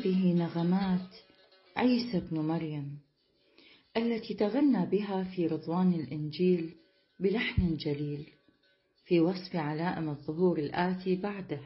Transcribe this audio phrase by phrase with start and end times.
[0.00, 1.08] وهذه نغمات
[1.76, 2.98] عيسى بن مريم
[3.96, 6.74] التي تغنى بها في رضوان الإنجيل
[7.20, 8.26] بلحن جليل
[9.04, 11.60] في وصف علائم الظهور الآتي بعده.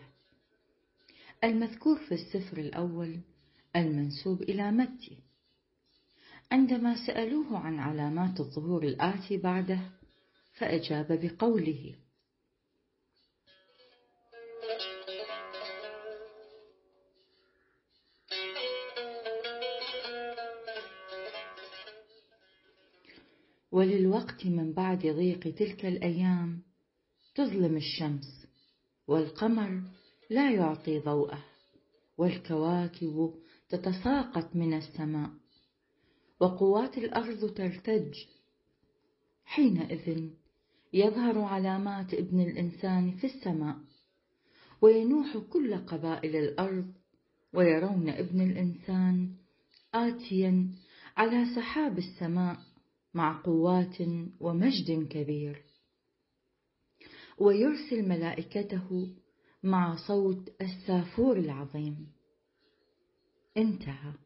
[1.44, 3.20] المذكور في السفر الأول
[3.76, 5.18] المنسوب إلى متي.
[6.52, 9.80] عندما سألوه عن علامات الظهور الآتي بعده
[10.54, 11.94] فأجاب بقوله
[23.74, 26.62] وللوقت من بعد ضيق تلك الأيام
[27.34, 28.46] تظلم الشمس
[29.08, 29.82] والقمر
[30.30, 31.44] لا يعطي ضوءه
[32.18, 33.34] والكواكب
[33.68, 35.30] تتساقط من السماء
[36.40, 38.14] وقوات الأرض ترتج.
[39.44, 40.30] حينئذ
[40.92, 43.76] يظهر علامات ابن الإنسان في السماء
[44.82, 46.92] وينوح كل قبائل الأرض
[47.52, 49.34] ويرون ابن الإنسان
[49.94, 50.68] آتيا
[51.16, 52.56] على سحاب السماء
[53.14, 53.96] مع قوات
[54.40, 55.64] ومجد كبير.
[57.38, 59.14] ويرسل ملائكته
[59.62, 62.12] مع صوت السافور العظيم.
[63.56, 64.23] انتهى.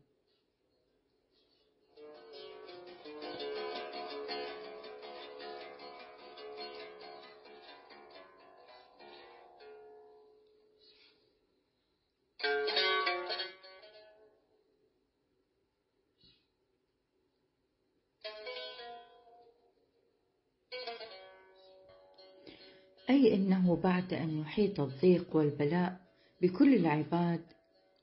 [23.19, 26.01] أي إنه بعد أن يحيط الضيق والبلاء
[26.43, 27.41] بكل العباد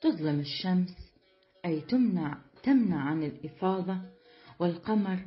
[0.02, 0.96] تظلم الشمس
[1.66, 3.98] أي تمنع تمنع عن الإفاضة
[4.60, 5.20] والقمر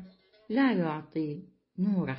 [0.48, 1.42] لا يعطي
[1.78, 2.18] نوره.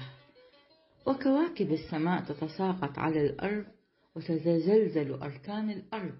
[1.08, 3.66] وكواكب السماء تتساقط على الأرض
[4.16, 6.18] وتتزلزل أركان الأرض.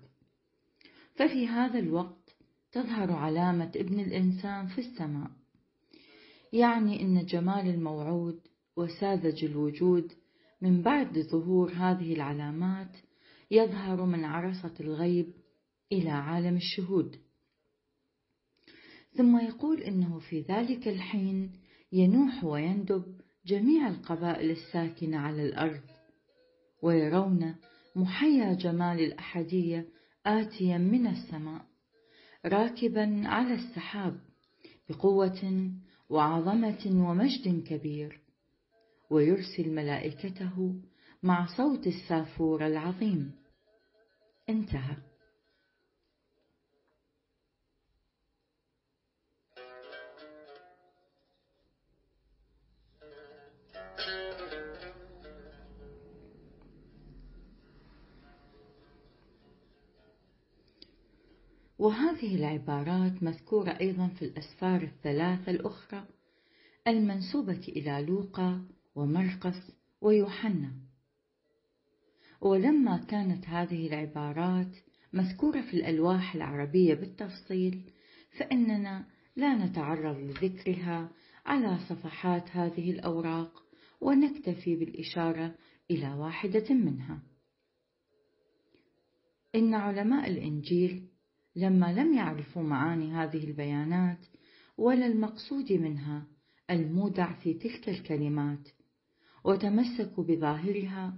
[1.16, 2.36] ففي هذا الوقت
[2.72, 5.32] تظهر علامة ابن الإنسان في السماء
[6.54, 8.40] يعني إن جمال الموعود
[8.78, 10.12] وساذج الوجود
[10.62, 12.98] من بعد ظهور هذه العلامات
[13.52, 15.34] يظهر من عرصة الغيب
[15.92, 17.16] إلى عالم الشهود.
[19.18, 21.52] ثم يقول إنه في ذلك الحين
[21.92, 23.04] ينوح ويندب
[23.46, 25.82] جميع القبائل الساكنة على الأرض
[26.82, 27.56] ويرون
[27.96, 29.88] محيا جمال الأحدية
[30.26, 31.66] آتيا من السماء
[32.46, 34.20] راكبا على السحاب
[34.90, 35.72] بقوة
[36.10, 38.29] وعظمة ومجد كبير.
[39.10, 40.76] ويرسل ملائكته
[41.24, 43.32] مع صوت السافور العظيم.
[44.50, 44.98] انتهى.
[61.80, 66.04] وهذه العبارات مذكورة أيضا في الأسفار الثلاثة الأخرى
[66.88, 68.62] المنسوبة إلى لوقا
[69.00, 69.72] ومرقس
[70.02, 70.72] ويوحنا
[72.42, 74.76] ولما كانت هذه العبارات
[75.14, 77.92] مذكورة في الألواح العربية بالتفصيل
[78.40, 79.06] فإننا
[79.36, 81.12] لا نتعرض لذكرها
[81.46, 83.64] على صفحات هذه الأوراق
[84.02, 85.56] ونكتفي بالإشارة
[85.92, 87.24] إلى واحدة منها.
[89.56, 91.10] إن علماء الإنجيل
[91.56, 94.26] لما لم يعرفوا معاني هذه البيانات
[94.78, 96.28] ولا المقصود منها
[96.70, 98.70] المودع في تلك الكلمات
[99.44, 101.14] وتمسكوا بظاهرها.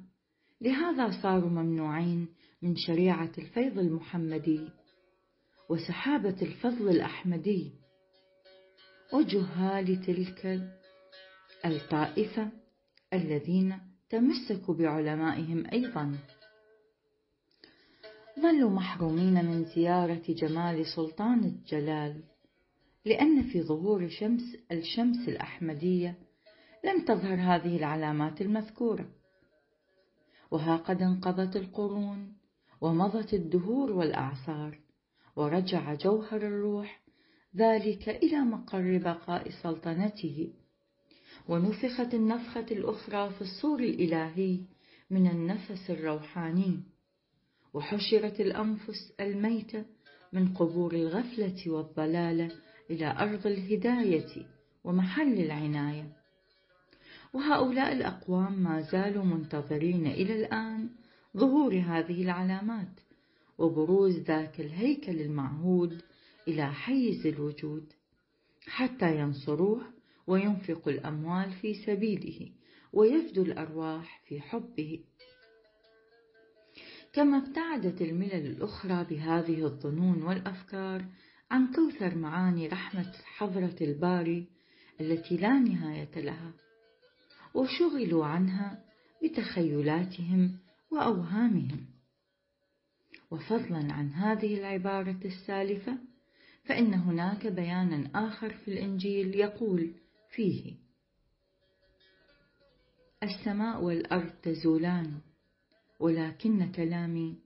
[0.61, 2.27] لهذا صاروا ممنوعين
[2.61, 4.69] من شريعة الفيض المحمدي
[5.69, 7.71] وسحابة الفضل الأحمدي.
[9.13, 10.69] وجهال تلك
[11.65, 12.51] الطائفة
[13.13, 13.77] الذين
[14.09, 16.17] تمسكوا بعلمائهم أيضا.
[18.39, 22.23] ظلوا محرومين من زيارة جمال سلطان الجلال
[23.05, 24.41] لأن في ظهور شمس
[24.71, 26.17] الشمس الأحمدية
[26.83, 29.09] لم تظهر هذه العلامات المذكورة.
[30.51, 32.33] وها قد انقضت القرون
[32.81, 34.79] ومضت الدهور والأعصار
[35.35, 37.01] ورجع جوهر الروح
[37.55, 40.53] ذلك إلى مقر بقاء سلطنته.
[41.49, 44.59] ونفخت النفخة الأخرى في الصور الإلهي
[45.09, 46.79] من النفس الروحاني.
[47.73, 49.85] وحشرت الأنفس الميتة
[50.33, 52.51] من قبور الغفلة والضلالة
[52.89, 54.45] إلى أرض الهداية
[54.83, 56.20] ومحل العناية.
[57.33, 60.89] وهؤلاء الأقوام ما زالوا منتظرين إلى الآن
[61.37, 62.99] ظهور هذه العلامات
[63.57, 66.01] وبروز ذاك الهيكل المعهود
[66.47, 67.93] إلى حيز الوجود
[68.67, 69.81] حتى ينصروه
[70.27, 72.51] وينفقوا الأموال في سبيله
[72.93, 74.99] ويفدوا الأرواح في حبه.
[77.13, 81.05] كما ابتعدت الملل الأخرى بهذه الظنون والأفكار
[81.51, 84.47] عن كوثر معاني رحمة حضرة الباري
[85.01, 86.53] التي لا نهاية لها.
[87.53, 88.83] وشغلوا عنها
[89.23, 90.57] بتخيلاتهم
[90.91, 91.85] وأوهامهم.
[93.31, 95.97] وفضلا عن هذه العبارة السالفة
[96.65, 99.93] فإن هناك بيانا آخر في الإنجيل يقول
[100.29, 100.75] فيه
[103.23, 105.19] السماء والأرض تزولان
[105.99, 107.37] ولكن كلامي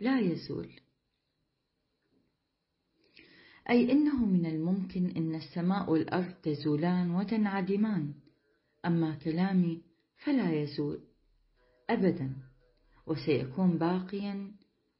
[0.00, 0.68] لا يزول.
[3.70, 8.14] أي إنه من الممكن أن السماء والأرض تزولان وتنعدمان.
[8.84, 9.82] أما كلامي
[10.24, 11.00] فلا يزول
[11.90, 12.36] أبدا
[13.06, 14.52] وسيكون باقيا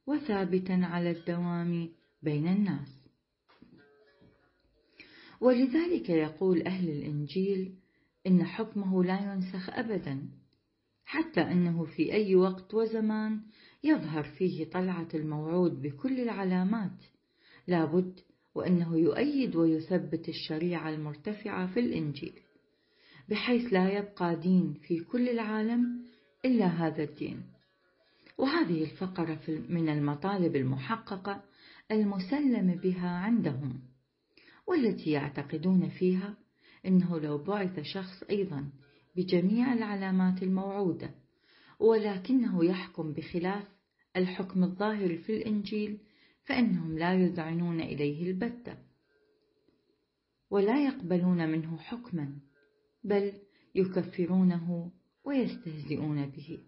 [0.07, 1.89] وثابتا على الدوام
[2.23, 2.97] بين الناس.
[5.41, 7.75] ولذلك يقول أهل الإنجيل
[8.27, 10.29] إن حكمه لا ينسخ أبدا
[11.05, 13.41] حتى أنه في أي وقت وزمان
[13.83, 17.03] يظهر فيه طلعة الموعود بكل العلامات
[17.67, 18.19] لابد
[18.55, 22.39] وأنه يؤيد ويثبت الشريعة المرتفعة في الإنجيل.
[23.29, 26.01] بحيث لا يبقى دين في كل العالم
[26.45, 27.43] إلا هذا الدين.
[28.37, 31.43] وهذه الفقرة من المطالب المحققة
[31.91, 33.79] المسلم بها عندهم
[34.67, 36.37] والتي يعتقدون فيها
[36.85, 38.69] أنه لو بعث شخص أيضا
[39.15, 41.11] بجميع العلامات الموعودة
[41.79, 43.63] ولكنه يحكم بخلاف
[44.15, 45.97] الحكم الظاهر في الإنجيل
[46.45, 48.77] فإنهم لا يذعنون إليه البتة
[50.49, 52.39] ولا يقبلون منه حكما.
[53.07, 53.33] بل
[53.75, 54.91] يكفرونه
[55.25, 56.59] ويستهزئون به.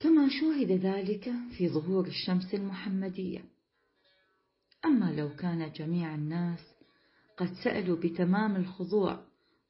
[0.00, 3.44] كما شوهد ذلك في ظهور الشمس المحمدية.
[4.84, 6.60] أما لو كان جميع الناس
[7.36, 9.20] قد سألوا بتمام الخضوع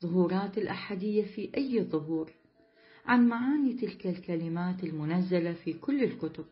[0.02, 2.32] ظهورات الأحدية في أي ظهور
[3.06, 6.44] عن معاني تلك الكلمات المنزلة في كل الكتب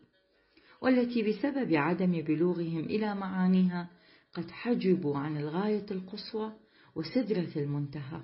[0.80, 3.90] والتي بسبب عدم بلوغهم إلى معانيها
[4.34, 6.52] قد حجبوا عن الغاية القصوى
[6.96, 8.20] وسدرة المنتهى.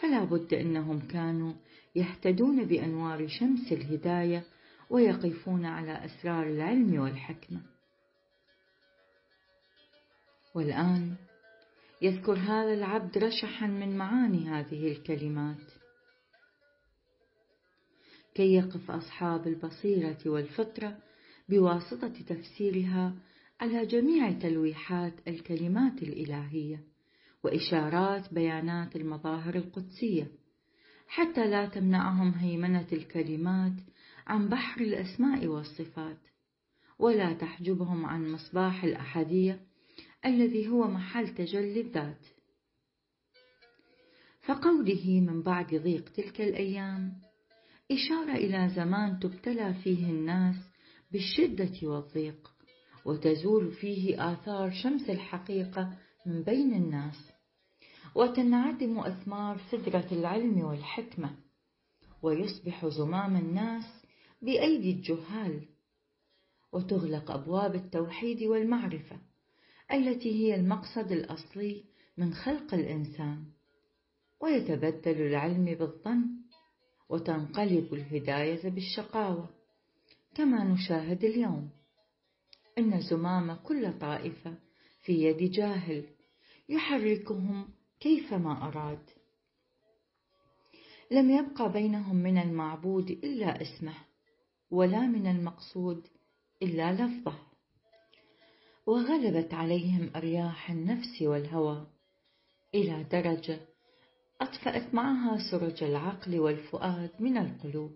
[0.00, 1.52] فلا بد أنهم كانوا
[1.94, 4.44] يهتدون بأنوار شمس الهداية
[4.90, 7.62] ويقفون على أسرار العلم والحكمة.
[10.54, 11.14] والآن
[12.02, 15.70] يذكر هذا العبد رشحا من معاني هذه الكلمات.
[18.34, 20.98] كي يقف أصحاب البصيرة والفطرة
[21.48, 23.14] بواسطة تفسيرها
[23.60, 26.93] على جميع تلويحات الكلمات الإلهية.
[27.44, 30.28] وإشارات بيانات المظاهر القدسية
[31.08, 33.72] حتى لا تمنعهم هيمنة الكلمات
[34.26, 36.18] عن بحر الأسماء والصفات
[36.98, 39.60] ولا تحجبهم عن مصباح الأحدية
[40.26, 42.26] الذي هو محل تجلي الذات.
[44.46, 47.12] فقوله من بعد ضيق تلك الأيام
[47.90, 50.56] إشارة إلى زمان تبتلى فيه الناس
[51.12, 52.50] بالشدة والضيق
[53.04, 57.33] وتزول فيه آثار شمس الحقيقة من بين الناس.
[58.14, 61.36] وتنعدم أثمار سدرة العلم والحكمة
[62.22, 63.84] ويصبح زمام الناس
[64.42, 65.68] بأيدي الجهال
[66.72, 69.18] وتغلق أبواب التوحيد والمعرفة
[69.92, 71.84] التي هي المقصد الأصلي
[72.16, 73.44] من خلق الإنسان.
[74.40, 76.26] ويتبدل العلم بالظن
[77.08, 79.48] وتنقلب الهداية بالشقاوة
[80.34, 81.70] كما نشاهد اليوم.
[82.78, 84.54] إن زمام كل طائفة
[85.02, 86.04] في يد جاهل
[86.68, 87.68] يحركهم
[88.04, 89.10] كيفما أراد.
[91.10, 93.94] لم يبقى بينهم من المعبود إلا اسمه
[94.70, 96.06] ولا من المقصود
[96.62, 97.38] إلا لفظه.
[98.86, 101.86] وغلبت عليهم أرياح النفس والهوى
[102.74, 103.60] إلى درجة
[104.40, 107.92] أطفأت معها سرج العقل والفؤاد من القلوب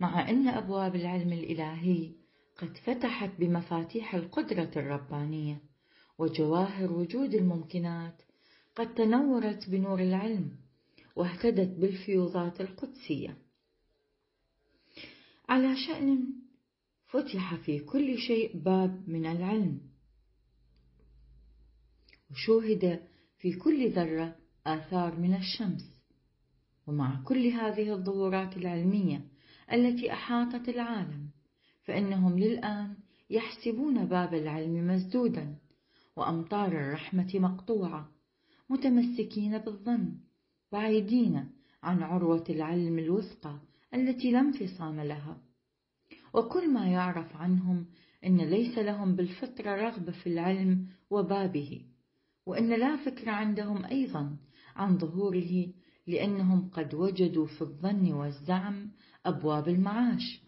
[0.00, 2.12] مع أن أبواب العلم الإلهي
[2.58, 5.60] قد فتحت بمفاتيح القدرة الربانية
[6.18, 8.23] وجواهر وجود الممكنات
[8.76, 10.56] قد تنورت بنور العلم
[11.16, 13.36] واهتدت بالفيوضات القدسية.
[15.48, 16.24] على شأن
[17.06, 19.80] فتح في كل شيء باب من العلم
[22.30, 23.00] وشوهد
[23.38, 25.94] في كل ذرة آثار من الشمس.
[26.86, 29.28] ومع كل هذه الظهورات العلمية
[29.72, 31.30] التي أحاطت العالم
[31.84, 32.96] فإنهم للآن
[33.30, 35.56] يحسبون باب العلم مسدودا
[36.16, 38.13] وأمطار الرحمة مقطوعة.
[38.70, 40.14] متمسكين بالظن
[40.72, 41.50] بعيدين
[41.82, 43.58] عن عروة العلم الوثقى
[43.94, 45.40] التي لا انفصام لها.
[46.34, 47.86] وكل ما يعرف عنهم
[48.26, 51.82] أن ليس لهم بالفطرة رغبة في العلم وبابه
[52.46, 54.36] وأن لا فكر عندهم أيضا
[54.76, 55.66] عن ظهوره
[56.06, 58.90] لأنهم قد وجدوا في الظن والزعم
[59.26, 60.42] أبواب المعاش.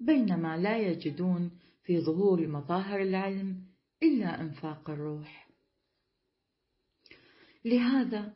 [0.00, 1.50] بينما لا يجدون
[1.82, 3.64] في ظهور مظاهر العلم
[4.02, 5.47] إلا إنفاق الروح.
[7.68, 8.32] لهذا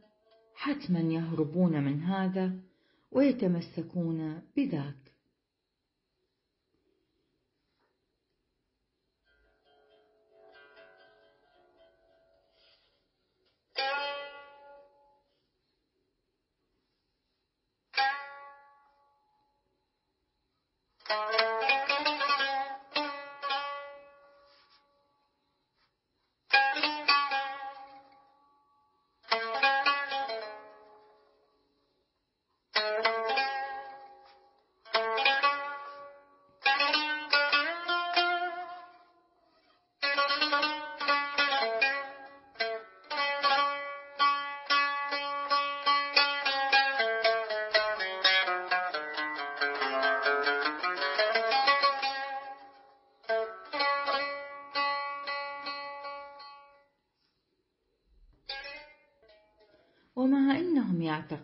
[0.54, 2.52] حتما يهربون من هذا
[3.12, 5.01] ويتمسكون بذاك.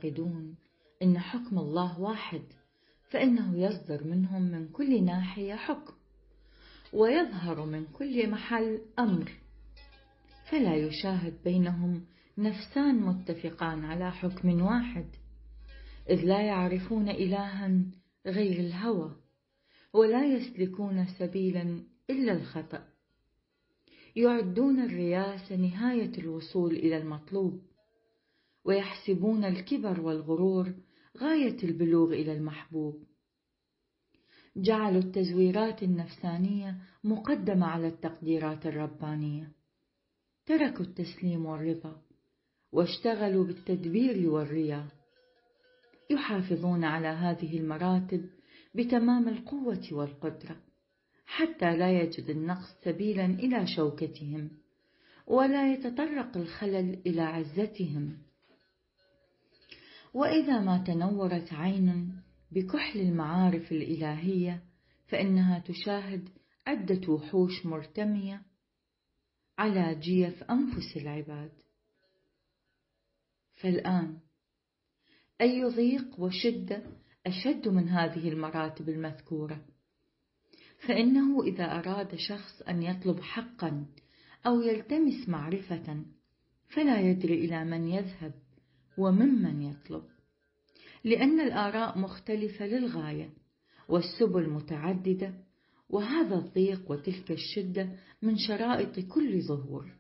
[0.05, 0.57] يعتقدون
[1.03, 2.43] أن حكم الله واحد
[3.11, 5.95] فإنه يصدر منهم من كل ناحية حكم
[6.93, 9.33] ويظهر من كل محل أمر.
[10.51, 12.05] فلا يشاهد بينهم
[12.39, 15.07] نفسان متفقان على حكم واحد
[16.11, 17.83] إذ لا يعرفون إلها
[18.27, 19.17] غير الهوى
[19.93, 22.85] ولا يسلكون سبيلا إلا الخطأ.
[24.17, 27.68] يعدون الرياسة نهاية الوصول إلى المطلوب.
[28.69, 30.75] ويحسبون الكبر والغرور
[31.19, 33.03] غاية البلوغ إلى المحبوب.
[34.57, 39.53] جعلوا التزويرات النفسانية مقدمة على التقديرات الربانية.
[40.47, 42.03] تركوا التسليم والرضا
[42.73, 44.87] واشتغلوا بالتدبير والرياء.
[46.11, 48.31] يحافظون على هذه المراتب
[48.75, 50.57] بتمام القوة والقدرة
[51.27, 54.51] حتى لا يجد النقص سبيلا إلى شوكتهم
[55.27, 58.28] ولا يتطرق الخلل إلى عزتهم.
[60.19, 62.13] وإذا ما تنورت عين
[62.53, 64.63] بكحل المعارف الإلهية
[65.07, 66.29] فإنها تشاهد
[66.67, 68.43] عدة وحوش مرتمية
[69.59, 71.53] على جيف أنفس العباد.
[73.55, 74.19] فالآن
[75.41, 76.83] أي ضيق وشدة
[77.27, 79.65] أشد من هذه المراتب المذكورة؟
[80.87, 83.87] فإنه إذا أراد شخص أن يطلب حقا
[84.47, 86.05] أو يلتمس معرفة
[86.69, 88.48] فلا يدري إلى من يذهب.
[88.99, 90.03] وممن يطلب.
[91.05, 93.31] لأن الآراء مختلفة للغاية
[93.89, 95.35] والسبل متعددة
[95.91, 97.91] وهذا الضيق وتلك الشدة
[98.23, 99.93] من شرائط كل ظهور.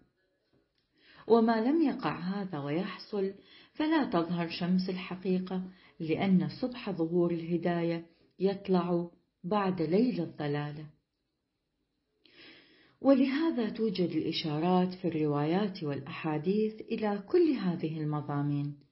[1.26, 3.32] وما لم يقع هذا ويحصل
[3.72, 5.62] فلا تظهر شمس الحقيقة
[6.00, 8.06] لأن صبح ظهور الهداية
[8.38, 9.10] يطلع
[9.44, 10.86] بعد ليل الضلالة.
[13.00, 18.87] ولهذا توجد الإشارات في الروايات والأحاديث إلى كل هذه المضامين.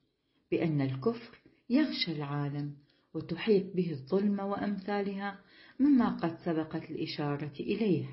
[0.51, 1.37] بأن الكفر
[1.69, 2.77] يغشى العالم
[3.13, 5.39] وتحيط به الظلم وأمثالها
[5.79, 8.05] مما قد سبقت الإشارة إليه.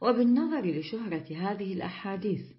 [0.00, 2.52] وبالنظر لشهرة هذه الأحاديث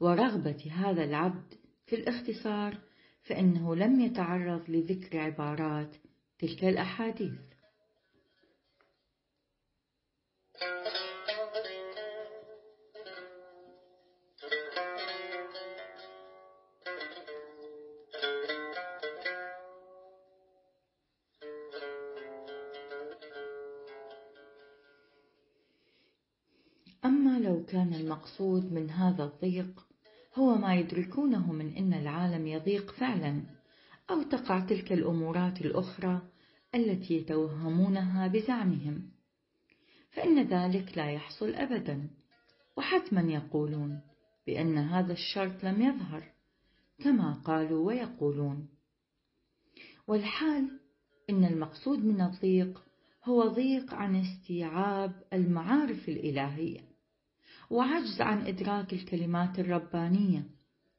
[0.00, 1.54] ورغبة هذا العبد
[1.86, 2.78] في الاختصار
[3.22, 5.96] فإنه لم يتعرض لذكر عبارات
[6.38, 7.40] تلك الأحاديث.
[10.62, 11.01] أما
[28.22, 29.86] المقصود من هذا الضيق
[30.34, 33.42] هو ما يدركونه من أن العالم يضيق فعلا
[34.10, 36.22] أو تقع تلك الأمورات الأخرى
[36.74, 39.10] التي يتوهمونها بزعمهم.
[40.10, 42.10] فإن ذلك لا يحصل أبدا
[42.76, 44.00] وحتما يقولون
[44.46, 46.32] بأن هذا الشرط لم يظهر
[46.98, 48.68] كما قالوا ويقولون.
[50.06, 50.80] والحال
[51.30, 52.82] إن المقصود من الضيق
[53.24, 56.91] هو ضيق عن استيعاب المعارف الإلهية.
[57.72, 60.44] وعجز عن إدراك الكلمات الربانية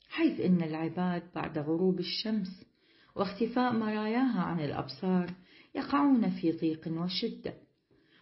[0.09, 2.65] حيث إن العباد بعد غروب الشمس
[3.15, 5.33] واختفاء مراياها عن الأبصار
[5.75, 7.53] يقعون في ضيق وشدة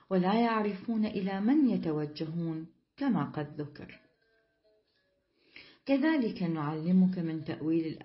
[0.10, 2.67] ولا يعرفون إلى من يتوجهون
[2.98, 4.00] كما قد ذكر.
[5.86, 8.00] كذلك نعلمك من تأويل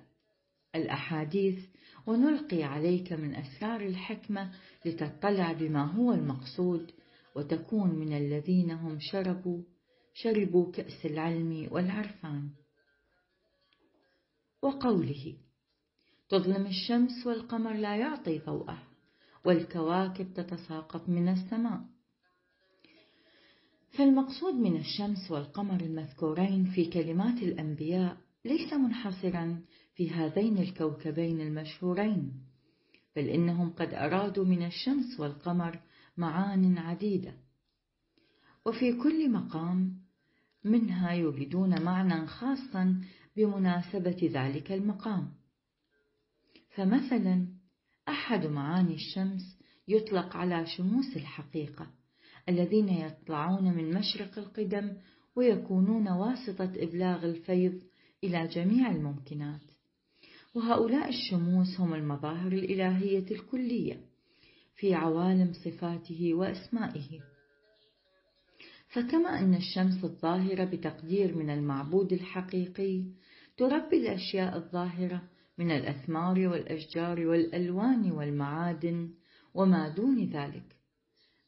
[0.74, 1.58] الأحاديث
[2.06, 4.50] ونلقي عليك من أسرار الحكمة
[4.84, 6.90] لتطلع بما هو المقصود
[7.34, 9.62] وتكون من الذين هم شربوا
[10.22, 12.50] شربوا كأس العلم والعرفان.
[14.62, 15.36] وقوله
[16.28, 18.82] تظلم الشمس والقمر لا يعطي ضوءه
[19.44, 21.80] والكواكب تتساقط من السماء.
[23.90, 29.60] فالمقصود من الشمس والقمر المذكورين في كلمات الأنبياء ليس منحصرا
[29.94, 32.32] في هذين الكوكبين المشهورين
[33.16, 35.80] بل إنهم قد أرادوا من الشمس والقمر
[36.16, 37.34] معان عديدة.
[38.66, 40.05] وفي كل مقام
[40.66, 43.00] منها يوجدون معنى خاصا
[43.36, 45.32] بمناسبة ذلك المقام.
[46.74, 47.46] فمثلا
[48.08, 49.58] أحد معاني الشمس
[49.88, 51.86] يطلق على شموس الحقيقة
[52.48, 54.92] الذين يطلعون من مشرق القدم
[55.36, 57.82] ويكونون واسطة إبلاغ الفيض
[58.24, 59.60] إلى جميع الممكنات.
[60.54, 64.00] وهؤلاء الشموس هم المظاهر الإلهية الكلية
[64.76, 67.20] في عوالم صفاته وأسمائه.
[68.96, 73.04] فكما أن الشمس الظاهرة بتقدير من المعبود الحقيقي
[73.56, 75.22] تربي الأشياء الظاهرة
[75.58, 79.10] من الأثمار والأشجار والألوان والمعادن
[79.54, 80.76] وما دون ذلك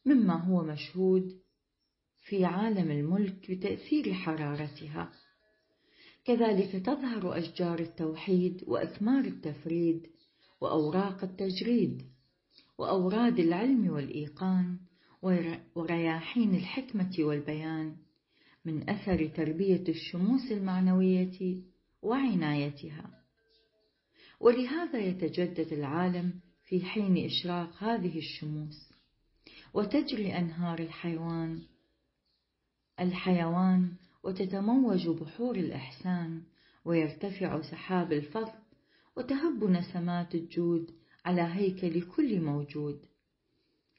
[0.06, 1.40] مما هو مشهود
[2.20, 5.12] في عالم الملك بتأثير حرارتها.
[6.24, 10.06] كذلك تظهر أشجار التوحيد وأثمار التفريد
[10.60, 12.02] وأوراق التجريد
[12.78, 14.87] وأوراد العلم والإيقان
[15.22, 17.96] ورياحين الحكمة والبيان
[18.64, 21.62] من أثر تربية الشموس المعنوية
[22.02, 23.10] وعنايتها.
[24.40, 28.92] ولهذا يتجدد العالم في حين إشراق هذه الشموس
[29.74, 31.62] وتجري أنهار الحيوان
[33.00, 36.42] الحيوان وتتموج بحور الإحسان
[36.84, 38.58] ويرتفع سحاب الفضل
[39.16, 40.90] وتهب نسمات الجود
[41.24, 43.06] على هيكل كل موجود.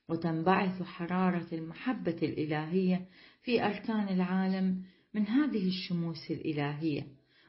[0.09, 3.05] وتنبعث حرارة المحبة الإلهية
[3.43, 7.07] في أركان العالم من هذه الشموس الإلهية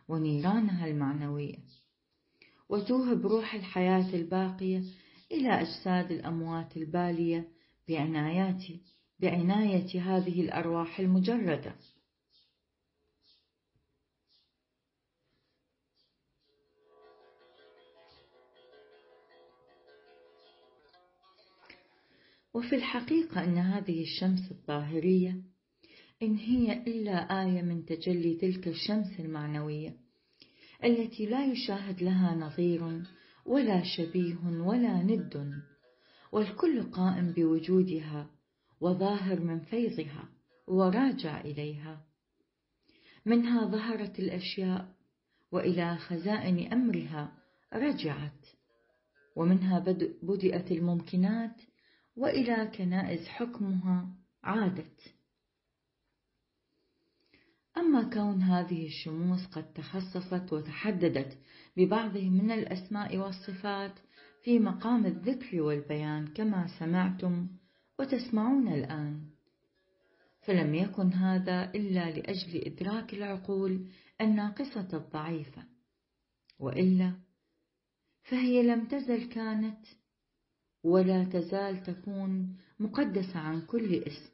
[0.09, 1.59] ونيرانها المعنوية.
[2.69, 4.83] وتوهب روح الحياة الباقية
[5.33, 7.49] إلى أجساد الأموات البالية
[7.89, 8.63] بعنايات
[9.21, 11.75] بعناية هذه الأرواح المجردة.
[22.55, 25.43] وفي الحقيقة أن هذه الشمس الظاهرية
[26.23, 29.97] إن هي إلا آية من تجلي تلك الشمس المعنوية
[30.85, 33.03] التي لا يشاهد لها نظير
[33.47, 35.53] ولا شبيه ولا ند
[36.33, 38.31] والكل قائم بوجودها
[38.81, 40.29] وظاهر من فيضها
[40.67, 42.07] وراجع إليها.
[43.27, 44.95] منها ظهرت الأشياء
[45.53, 47.33] وإلى خزائن أمرها
[47.75, 48.47] رجعت
[49.37, 49.79] ومنها
[50.23, 51.61] بدأت الممكنات
[52.21, 54.09] وإلى كنائس حكمها
[54.45, 55.15] عادت.
[57.77, 61.39] أما كون هذه الشموس قد تخصصت وتحددت
[61.77, 63.99] ببعض من الأسماء والصفات
[64.45, 67.49] في مقام الذكر والبيان كما سمعتم
[67.99, 69.31] وتسمعون الآن.
[70.41, 73.89] فلم يكن هذا إلا لأجل إدراك العقول
[74.21, 75.63] الناقصة الضعيفة
[76.59, 77.13] وإلا
[78.23, 79.87] فهي لم تزل كانت
[80.85, 84.31] ولا تزال تكون مقدسة عن كل اسم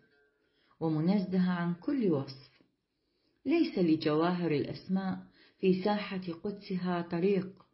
[0.81, 2.63] ومنزهة عن كل وصف.
[3.47, 5.19] ليس لجواهر الأسماء
[5.59, 7.67] في ساحة قدسها طريق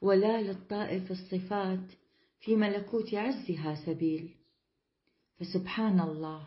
[0.00, 1.92] ولا للطائف الصفات
[2.40, 4.34] في ملكوت عزها سبيل.
[5.38, 6.46] فسبحان الله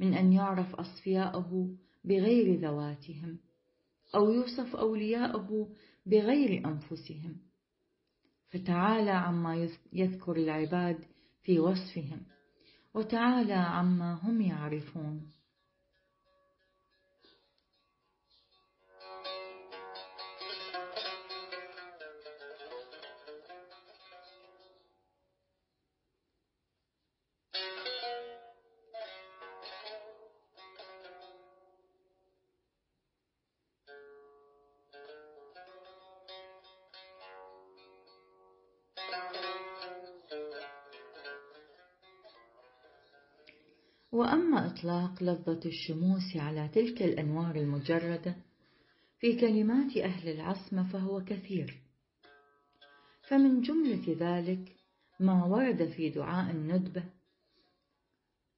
[0.00, 3.38] من أن يعرف أصفياءه بغير ذواتهم
[4.14, 5.68] أو يوصف أولياءه
[6.06, 7.51] بغير أنفسهم.
[8.52, 11.04] فتعالى عما يذكر العباد
[11.42, 12.20] في وصفهم
[12.94, 15.30] وتعالى عما هم يعرفون.
[44.82, 48.36] إطلاق لفظة الشموس على تلك الأنوار المجردة
[49.18, 51.82] في كلمات أهل العصمة فهو كثير.
[53.28, 54.76] فمن جملة ذلك
[55.20, 57.04] ما ورد في دعاء الندبة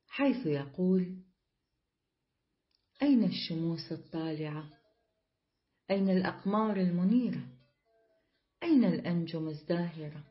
[0.09, 1.17] حيث يقول
[3.03, 4.71] أين الشموس الطالعة؟
[5.91, 7.47] أين الأقمار المنيرة؟
[8.63, 10.25] أين الأنجم الزاهرة؟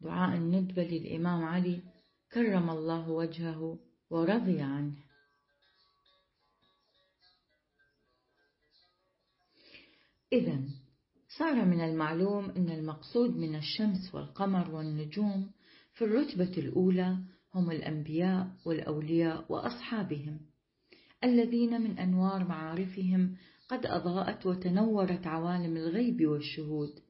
[0.00, 1.82] دعاء الندبة للإمام علي
[2.32, 3.78] كرم الله وجهه.
[4.10, 4.94] ورضي عنه.
[10.32, 10.60] إذا
[11.38, 15.50] صار من المعلوم أن المقصود من الشمس والقمر والنجوم
[15.92, 17.18] في الرتبة الأولى
[17.54, 20.40] هم الأنبياء والأولياء وأصحابهم
[21.24, 23.36] الذين من أنوار معارفهم
[23.68, 27.00] قد أضاءت وتنورت عوالم الغيب والشهود.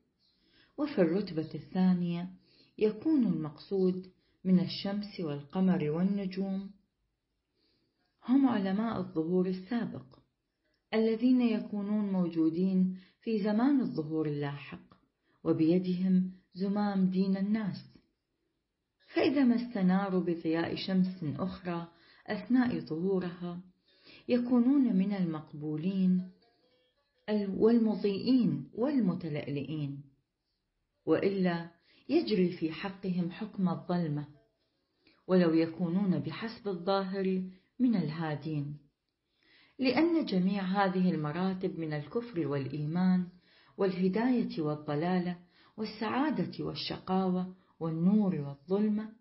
[0.78, 2.30] وفي الرتبة الثانية
[2.78, 4.06] يكون المقصود
[4.44, 6.70] من الشمس والقمر والنجوم
[8.28, 10.18] هم علماء الظهور السابق
[10.94, 14.94] الذين يكونون موجودين في زمان الظهور اللاحق
[15.44, 17.96] وبيدهم زمام دين الناس.
[19.14, 21.88] فإذا ما استناروا بضياء شمس أخرى
[22.26, 23.60] أثناء ظهورها
[24.28, 26.30] يكونون من المقبولين
[27.48, 30.02] والمضيئين والمتلألئين
[31.06, 31.70] وإلا
[32.08, 34.26] يجري في حقهم حكم الظلمة
[35.26, 37.42] ولو يكونون بحسب الظاهر
[37.78, 38.78] من الهادين.
[39.78, 43.28] لأن جميع هذه المراتب من الكفر والإيمان
[43.76, 45.38] والهداية والضلالة
[45.76, 49.12] والسعادة والشقاوة والنور والظلمة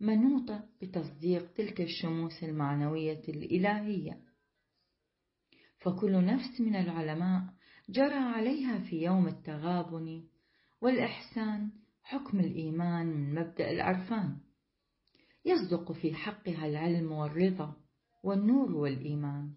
[0.00, 4.20] منوطة بتصديق تلك الشموس المعنوية الإلهية.
[5.78, 7.42] فكل نفس من العلماء
[7.88, 10.24] جرى عليها في يوم التغابن
[10.80, 11.70] والإحسان
[12.02, 14.38] حكم الإيمان من مبدأ العرفان.
[15.44, 17.85] يصدق في حقها العلم والرضا
[18.26, 19.54] والنور والإيمان.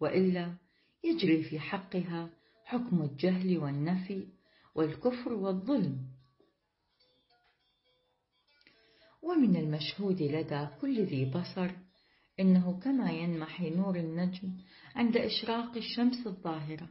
[0.00, 0.54] وإلا
[1.04, 2.30] يجري في حقها
[2.64, 4.28] حكم الجهل والنفي
[4.74, 5.98] والكفر والظلم.
[9.22, 11.70] ومن المشهود لدى كل ذي بصر
[12.40, 14.52] إنه كما ينمحي نور النجم
[14.94, 16.88] عند إشراق الشمس الظاهرة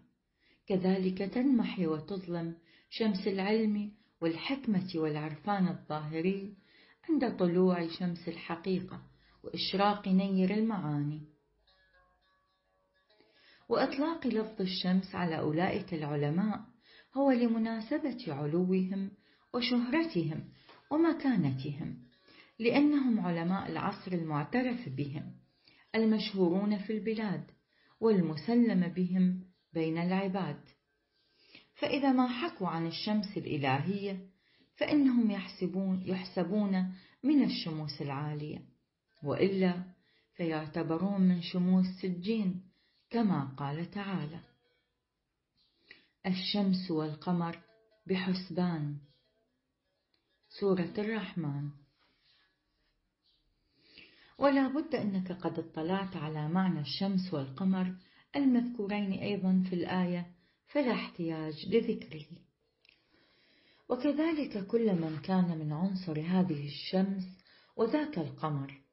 [0.68, 2.56] كذلك تنمحي وتظلم
[2.90, 6.56] شمس العلم والحكمة والعرفان الظاهري
[7.10, 9.15] عند طلوع شمس الحقيقة.
[9.46, 11.22] وإشراق نير المعاني.
[13.70, 16.62] وإطلاق لفظ الشمس على أولئك العلماء
[17.18, 19.12] هو لمناسبة علوهم
[19.54, 20.44] وشهرتهم
[20.92, 21.98] ومكانتهم
[22.60, 25.32] لأنهم علماء العصر المعترف بهم
[25.96, 27.44] المشهورون في البلاد
[28.00, 30.60] والمسلم بهم بين العباد.
[31.76, 34.20] فإذا ما حكوا عن الشمس الإلهية
[34.76, 38.75] فإنهم يحسبون, يحسبون من الشموس العالية.
[39.26, 39.84] وإلا
[40.36, 42.62] فيعتبرون من شموس سجين
[43.10, 44.40] كما قال تعالى.
[46.26, 47.60] الشمس والقمر
[48.08, 48.98] بحسبان.
[50.50, 51.70] سورة الرحمن.
[54.38, 57.96] ولا بد أنك قد اطلعت على معنى الشمس والقمر
[58.36, 60.32] المذكورين أيضا في الآية
[60.68, 62.26] فلا احتياج لذكره.
[63.90, 67.24] وكذلك كل من كان من عنصر هذه الشمس
[67.76, 68.85] وذاك القمر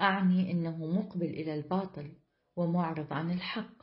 [0.00, 2.12] أعني أنه مقبل إلى الباطل
[2.56, 3.82] ومعرض عن الحق.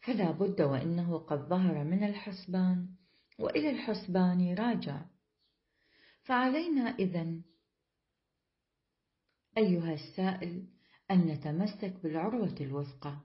[0.00, 2.88] فلا بد وإنه قد ظهر من الحسبان
[3.38, 5.02] وإلى الحسبان راجع.
[6.22, 7.42] فعلينا إذن
[9.58, 10.66] أيها السائل
[11.10, 13.16] أن نتمسك بالعروة الوثقى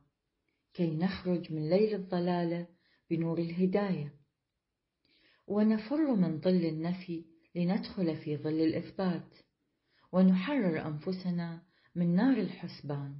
[0.73, 2.67] كي نخرج من ليل الضلالة
[3.09, 4.15] بنور الهداية.
[5.47, 9.35] ونفر من ظل النفي لندخل في ظل الإثبات
[10.11, 11.64] ونحرر أنفسنا
[11.95, 13.15] من نار الحسبان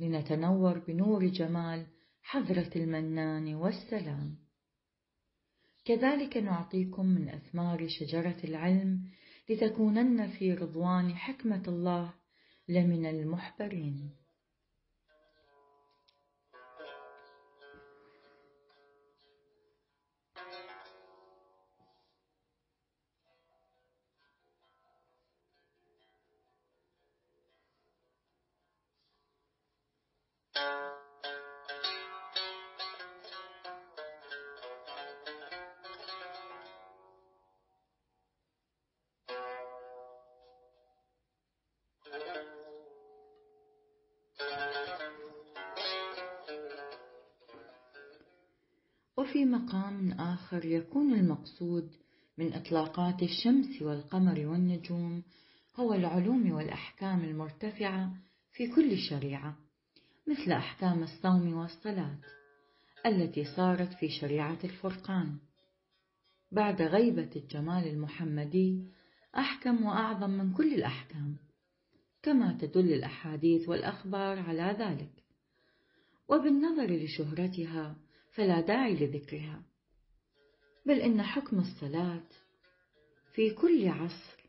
[0.00, 1.86] لنتنور بنور جمال
[2.22, 4.38] حضرة المنان والسلام.
[5.84, 9.10] كذلك نعطيكم من أثمار شجرة العلم
[9.50, 12.14] لتكونن في رضوان حكمة الله
[12.68, 14.23] لمن المحبرين.
[50.44, 51.90] آخر يكون المقصود
[52.38, 55.22] من إطلاقات الشمس والقمر والنجوم
[55.76, 58.14] هو العلوم والأحكام المرتفعة
[58.52, 59.56] في كل شريعة
[60.28, 62.18] مثل أحكام الصوم والصلاة
[63.06, 65.38] التي صارت في شريعة الفرقان.
[66.52, 68.84] بعد غيبة الجمال المحمدي
[69.38, 71.36] أحكم وأعظم من كل الأحكام
[72.22, 75.24] كما تدل الأحاديث والأخبار على ذلك.
[76.28, 77.96] وبالنظر لشهرتها
[78.34, 79.73] فلا داعي لذكرها.
[80.86, 82.22] بل إن حكم الصلاة
[83.34, 84.44] في كل عصر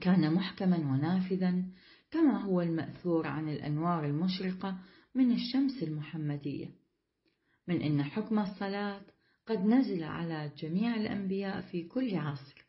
[0.00, 1.64] كان محكما ونافذا
[2.10, 4.78] كما هو المأثور عن الأنوار المشرقة
[5.14, 6.70] من الشمس المحمدية.
[7.68, 9.00] من إن حكم الصلاة
[9.46, 12.64] قد نزل على جميع الأنبياء في كل عصر.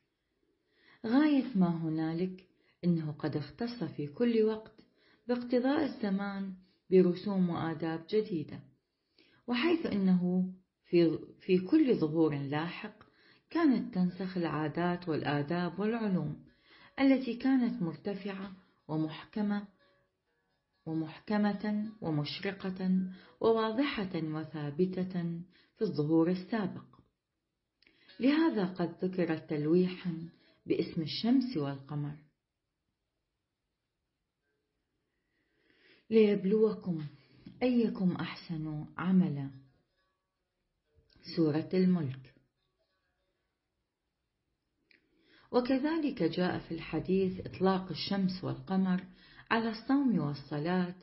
[1.05, 2.47] غاية ما هنالك
[2.83, 4.81] إنه قد اختص في كل وقت
[5.27, 6.53] باقتضاء الزمان
[6.91, 8.59] برسوم وآداب جديدة
[9.47, 10.53] وحيث إنه
[10.91, 13.03] في, في كل ظهور لاحق
[13.49, 16.45] كانت تنسخ العادات والآداب والعلوم
[16.99, 18.51] التي كانت مرتفعة
[18.87, 19.67] ومحكمة
[20.85, 23.09] ومحكمة ومشرقة
[23.41, 25.41] وواضحة وثابتة
[25.77, 26.85] في الظهور السابق.
[28.19, 30.29] لهذا قد ذكرت تلويحا
[30.65, 32.17] باسم الشمس والقمر.
[36.09, 37.05] ليبلوكم
[37.63, 39.60] أيكم أحسن عملا.
[41.35, 42.33] سورة الملك.
[45.51, 49.03] وكذلك جاء في الحديث إطلاق الشمس والقمر
[49.51, 50.95] على الصوم والصلاة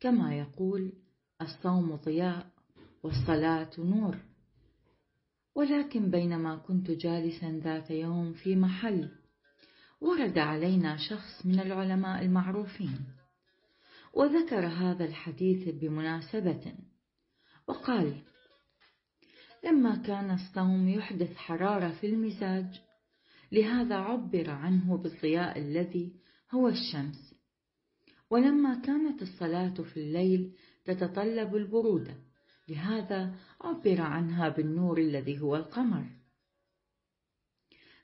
[0.00, 0.92] كما يقول
[1.42, 2.50] الصوم ضياء
[3.02, 4.18] والصلاة نور.
[5.54, 9.08] ولكن بينما كنت جالسا ذات يوم في محل
[10.00, 12.98] ورد علينا شخص من العلماء المعروفين
[14.14, 16.74] وذكر هذا الحديث بمناسبة
[17.66, 18.22] وقال
[19.64, 22.80] لما كان الصوم يحدث حرارة في المزاج
[23.52, 26.12] لهذا عبر عنه بالضياء الذي
[26.50, 27.34] هو الشمس.
[28.30, 32.16] ولما كانت الصلاة في الليل تتطلب البرودة
[32.68, 36.06] لهذا عبر عنها بالنور الذي هو القمر.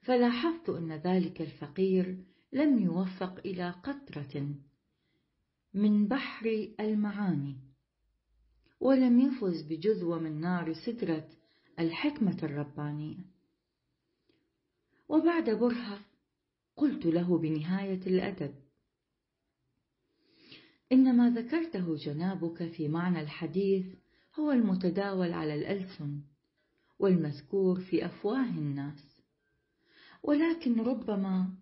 [0.03, 4.55] فلاحظت أن ذلك الفقير لم يوفق إلى قطرة
[5.75, 7.57] من بحر المعاني
[8.81, 11.29] ولم يفز بجذوة من نار سدرة
[11.79, 13.25] الحكمة الربانية.
[15.09, 16.01] وبعد برهة
[16.77, 18.55] قلت له بنهاية الأدب
[20.93, 23.87] إن ما ذكرته جنابك في معنى الحديث
[24.39, 26.21] هو المتداول على الألسن
[26.99, 29.21] والمذكور في أفواه الناس.
[30.23, 31.55] ولكن ربما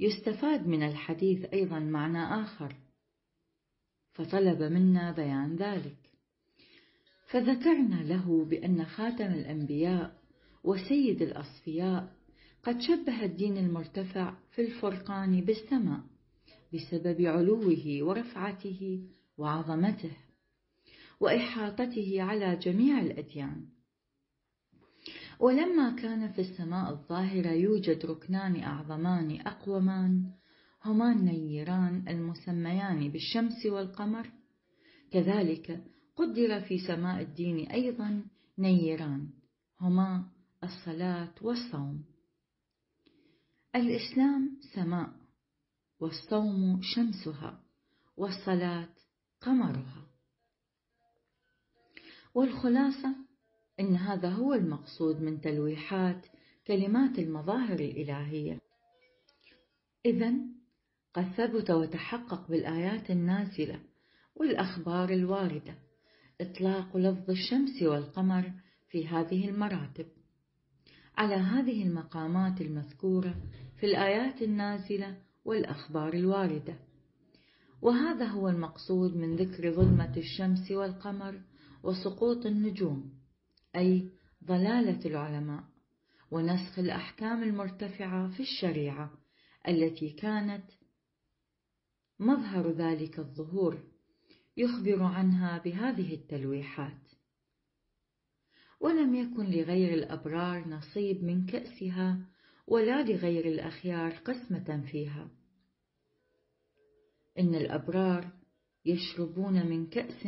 [0.00, 2.76] يستفاد من الحديث أيضا معنى آخر
[4.12, 6.01] فطلب منا بيان ذلك.
[7.32, 10.22] فذكرنا له بأن خاتم الأنبياء
[10.64, 12.12] وسيد الأصفياء
[12.62, 16.00] قد شبه الدين المرتفع في الفرقان بالسماء
[16.74, 20.10] بسبب علوه ورفعته وعظمته
[21.20, 23.66] وإحاطته على جميع الأديان.
[25.40, 30.30] ولما كان في السماء الظاهرة يوجد ركنان أعظمان أقومان
[30.84, 34.30] هما النيران المسميان بالشمس والقمر.
[35.10, 38.24] كذلك قدر في سماء الدين أيضا
[38.58, 39.30] نيران
[39.80, 40.24] هما
[40.64, 42.04] الصلاة والصوم.
[43.74, 45.12] الإسلام سماء
[46.00, 47.62] والصوم شمسها
[48.16, 48.88] والصلاة
[49.40, 50.06] قمرها.
[52.34, 53.16] والخلاصة
[53.80, 56.26] إن هذا هو المقصود من تلويحات
[56.66, 58.60] كلمات المظاهر الإلهية.
[60.06, 60.32] إذا
[61.14, 63.80] قد ثبت وتحقق بالآيات النازلة
[64.34, 65.91] والأخبار الواردة.
[66.40, 68.52] إطلاق لفظ الشمس والقمر
[68.88, 70.06] في هذه المراتب.
[71.16, 73.34] على هذه المقامات المذكورة
[73.80, 76.78] في الآيات النازلة والأخبار الواردة.
[77.82, 81.40] وهذا هو المقصود من ذكر ظلمة الشمس والقمر
[81.82, 83.12] وسقوط النجوم
[83.76, 84.10] أي
[84.44, 85.64] ضلالة العلماء
[86.30, 89.10] ونسخ الأحكام المرتفعة في الشريعة
[89.68, 90.64] التي كانت
[92.18, 93.91] مظهر ذلك الظهور.
[94.56, 97.02] يخبر عنها بهذه التلويحات.
[98.80, 102.28] ولم يكن لغير الأبرار نصيب من كأسها
[102.66, 105.30] ولا لغير الأخيار قسمة فيها.
[107.38, 108.32] إن الأبرار
[108.84, 110.22] يشربون من كأس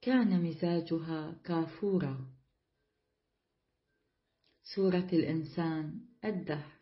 [0.00, 2.38] كان مزاجها كافورا.
[4.74, 6.78] سورة الإنسان الدهر.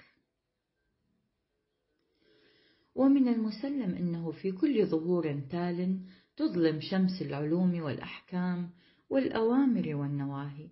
[2.95, 6.01] ومن المسلم أنه في كل ظهور تال
[6.37, 8.71] تظلم شمس العلوم والأحكام
[9.11, 10.69] والأوامر والنواهي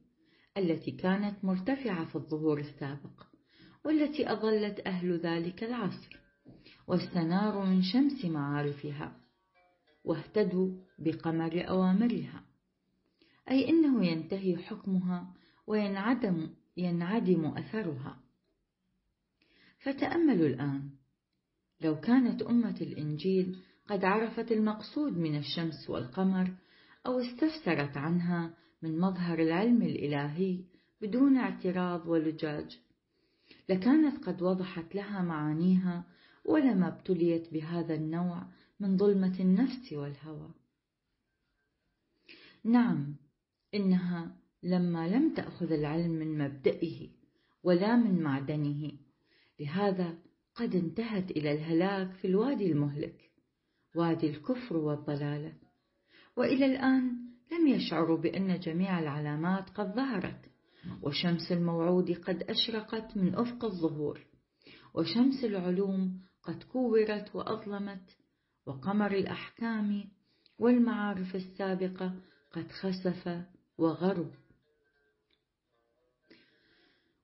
[0.57, 3.23] التي كانت مرتفعة في الظهور السابق
[3.85, 6.19] والتي أظلت أهل ذلك العصر
[6.87, 9.21] واستناروا من شمس معارفها
[10.05, 12.45] واهتدوا بقمر أوامرها.
[13.51, 15.35] أي إنه ينتهي حكمها
[15.67, 18.21] وينعدم ينعدم أثرها.
[19.79, 20.91] فتأملوا الآن
[21.81, 23.57] لو كانت أمة الإنجيل
[23.89, 26.55] قد عرفت المقصود من الشمس والقمر
[27.07, 30.65] أو استفسرت عنها من مظهر العلم الإلهي
[31.01, 32.79] بدون اعتراض ولجاج.
[33.69, 36.05] لكانت قد وضحت لها معانيها
[36.45, 38.47] ولما ابتليت بهذا النوع
[38.81, 40.51] من ظلمة النفس والهوى.
[42.65, 43.17] نعم
[43.75, 47.09] إنها لما لم تأخذ العلم من مبدئه
[47.63, 48.93] ولا من معدنه
[49.61, 50.19] لهذا
[50.55, 53.24] قد انتهت إلى الهلاك في الوادي المهلك.
[53.95, 55.53] وادي الكفر والضلالة.
[56.37, 60.41] وإلى الآن لم يشعروا بأن جميع العلامات قد ظهرت
[61.03, 64.27] وشمس الموعود قد أشرقت من أفق الظهور
[64.95, 68.17] وشمس العلوم قد كورت وأظلمت
[68.67, 70.05] وقمر الأحكام
[70.59, 72.15] والمعارف السابقة
[72.53, 73.45] قد خسف
[73.79, 74.31] وغرب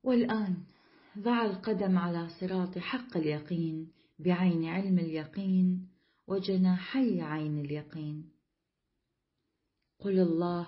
[0.02, 0.56] والآن
[1.18, 5.88] ضع القدم على صراط حق اليقين بعين علم اليقين
[6.30, 8.30] وجناحي عين اليقين.
[9.98, 10.66] قل الله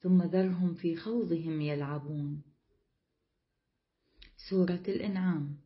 [0.00, 2.42] ثم ذرهم في خوضهم يلعبون.
[4.50, 5.60] سورة الإنعام.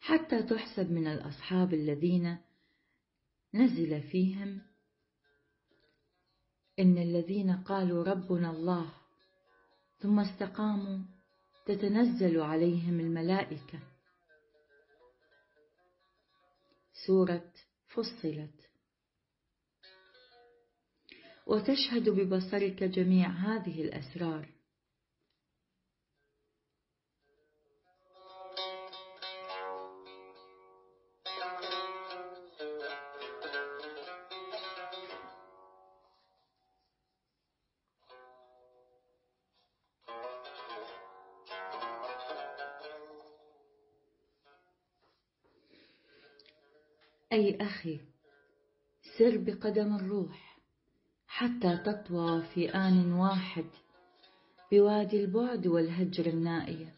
[0.00, 2.38] حتى تحسب من الأصحاب الذين
[3.54, 4.60] نزل فيهم
[6.78, 8.92] إن الذين قالوا ربنا الله
[9.98, 10.98] ثم استقاموا
[11.66, 13.95] تتنزل عليهم الملائكة.
[17.06, 17.52] سورة
[17.86, 18.66] فصلت.
[21.46, 24.55] وتشهد ببصرك جميع هذه الأسرار.
[47.36, 48.00] أي أخي
[49.18, 50.58] سر بقدم الروح
[51.26, 53.64] حتى تطوى في آن واحد
[54.72, 56.94] بوادي البعد والهجر النائية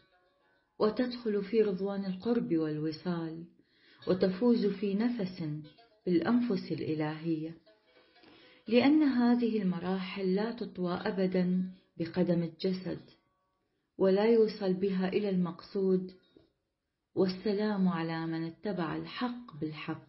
[0.79, 3.43] وتدخل في رضوان القرب والوصال
[4.07, 5.43] وتفوز في نفس
[6.05, 7.57] بالأنفس الإلهية.
[8.67, 13.01] لأن هذه المراحل لا تطوى أبدا بقدم الجسد
[13.97, 16.11] ولا يوصل بها إلى المقصود
[17.15, 20.08] والسلام على من اتبع الحق بالحق.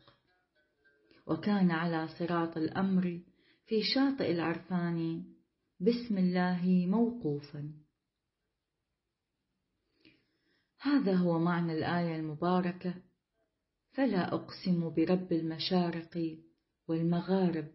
[1.30, 3.20] وكان على صراط الأمر
[3.66, 5.24] في شاطئ العرفان
[5.80, 7.72] بسم الله موقوفا.
[10.80, 12.94] هذا هو معنى الآية المباركة.
[13.92, 16.38] فلا أقسم برب المشارق
[16.88, 17.68] والمغارب.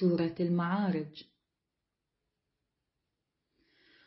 [0.00, 1.24] سورة المعارج.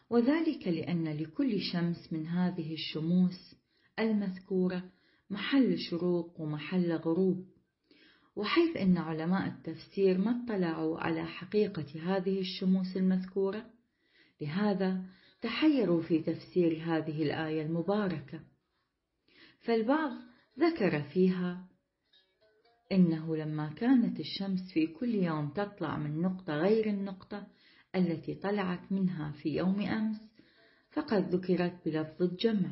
[0.09, 3.55] وذلك لأن لكل شمس من هذه الشموس
[3.99, 4.96] المذكورة
[5.29, 7.45] محل شروق ومحل غروب
[8.37, 13.65] وحيث أن علماء التفسير ما اطلعوا على حقيقة هذه الشموس المذكورة.
[14.41, 15.05] لهذا
[15.41, 18.39] تحيروا في تفسير هذه الآية المباركة.
[19.59, 20.11] فالبعض
[20.59, 21.67] ذكر فيها
[22.91, 27.47] إنه لما كانت الشمس في كل يوم تطلع من نقطة غير النقطة
[27.95, 30.17] التي طلعت منها في يوم أمس
[30.91, 32.71] فقد ذكرت بلفظ الجمع.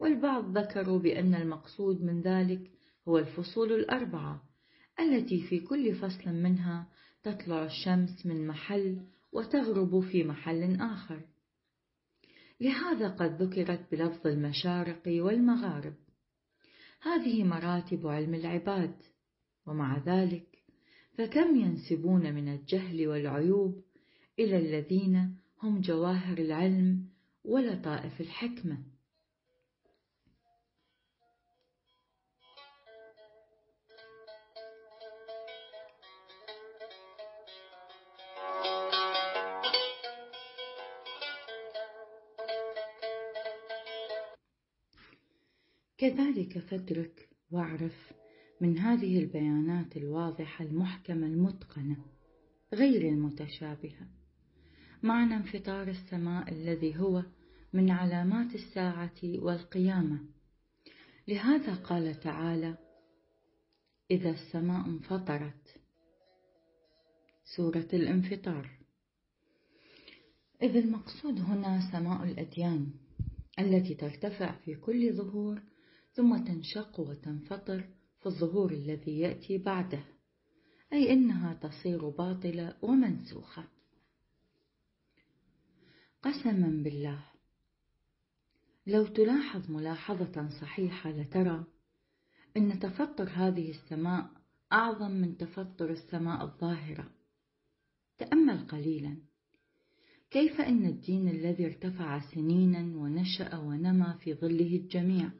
[0.00, 2.70] والبعض ذكروا بأن المقصود من ذلك
[3.08, 4.42] هو الفصول الأربعة
[5.00, 6.88] التي في كل فصل منها
[7.22, 9.00] تطلع الشمس من محل
[9.32, 11.20] وتغرب في محل آخر.
[12.60, 15.94] لهذا قد ذكرت بلفظ المشارق والمغارب.
[17.02, 18.94] هذه مراتب علم العباد
[19.66, 20.58] ومع ذلك
[21.18, 23.84] فكم ينسبون من الجهل والعيوب
[24.38, 27.08] إلى الذين هم جواهر العلم
[27.44, 28.78] ولطائف الحكمة.
[45.98, 48.12] كذلك فادرك واعرف
[48.60, 51.96] من هذه البيانات الواضحة المحكمة المتقنة
[52.74, 54.08] غير المتشابهة
[55.02, 57.22] معنى انفطار السماء الذي هو
[57.72, 60.18] من علامات الساعة والقيامة.
[61.28, 62.78] لهذا قال تعالى
[64.10, 65.80] إذا السماء انفطرت
[67.56, 68.70] سورة الانفطار.
[70.62, 72.90] إذ المقصود هنا سماء الأديان
[73.58, 75.62] التي ترتفع في كل ظهور
[76.18, 77.88] ثم تنشق وتنفطر
[78.20, 80.04] في الظهور الذي يأتي بعده
[80.92, 83.64] أي إنها تصير باطلة ومنسوخة.
[86.22, 87.24] قسما بالله
[88.86, 91.64] لو تلاحظ ملاحظة صحيحة لترى
[92.56, 94.30] أن تفطر هذه السماء
[94.72, 97.10] أعظم من تفطر السماء الظاهرة.
[98.18, 99.16] تأمل قليلا.
[100.30, 105.30] كيف أن الدين الذي ارتفع سنينا ونشأ ونمى في ظله الجميع؟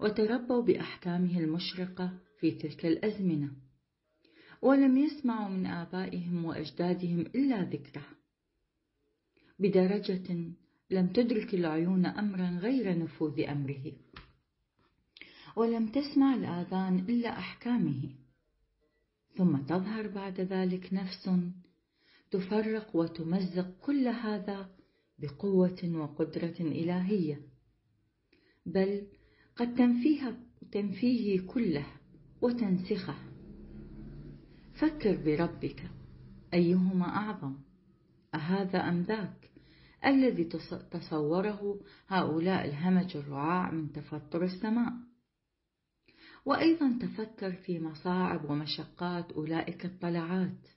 [0.00, 3.52] وتربوا بأحكامه المشرقة في تلك الأزمنة.
[4.62, 8.06] ولم يسمعوا من آبائهم وأجدادهم إلا ذكره
[9.58, 10.54] بدرجة
[10.90, 13.92] لم تدرك العيون أمرا غير نفوذ أمره.
[15.56, 18.10] ولم تسمع الآذان إلا أحكامه.
[19.36, 21.30] ثم تظهر بعد ذلك نفس
[22.30, 24.70] تفرق وتمزق كل هذا
[25.18, 27.40] بقوة وقدرة إلهية.
[28.66, 29.06] بل
[29.56, 30.36] قد تنفيها
[30.72, 31.86] تنفيه كله
[32.42, 33.14] وتنسخه.
[34.80, 35.90] فكر بربك
[36.54, 37.56] أيهما أعظم؟
[38.34, 39.50] أهذا أم ذاك؟
[40.04, 40.44] الذي
[40.90, 44.92] تصوره هؤلاء الهمج الرعاع من تفطر السماء.
[46.44, 50.68] وأيضا تفكر في مصاعب ومشقات أولئك الطلعات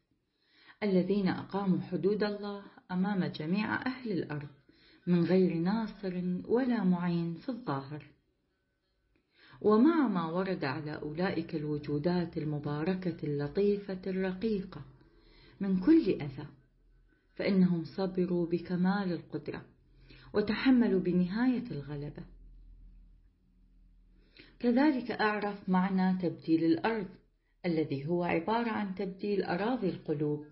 [0.84, 4.49] الذين أقاموا حدود الله أمام جميع أهل الأرض
[5.07, 8.16] من غير ناصر ولا معين في الظاهر.
[9.61, 14.81] ومع ما ورد على أولئك الوجودات المباركة اللطيفة الرقيقة
[15.59, 16.47] من كل أذى
[17.35, 19.65] فإنهم صبروا بكمال القدرة
[20.33, 22.23] وتحملوا بنهاية الغلبة.
[24.59, 27.07] كذلك أعرف معنى تبديل الأرض
[27.65, 30.45] الذي هو عبارة عن تبديل أراضي القلوب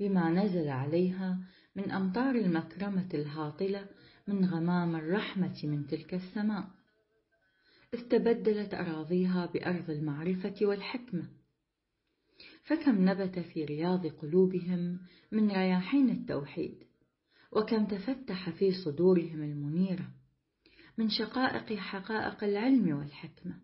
[0.00, 1.38] بما نزل عليها
[1.76, 3.86] من أمطار المكرمة الهاطلة
[4.28, 6.77] من غمام الرحمة من تلك السماء.
[7.94, 11.28] استبدلت أراضيها بأرض المعرفة والحكمة.
[12.64, 15.00] فكم نبت في رياض قلوبهم
[15.32, 16.84] من رياحين التوحيد
[17.52, 20.10] وكم تفتح في صدورهم المنيرة
[20.98, 23.60] من شقائق حقائق العلم والحكمة.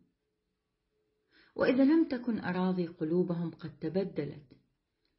[1.56, 4.46] وإذا لم تكن أراضي قلوبهم قد تبدلت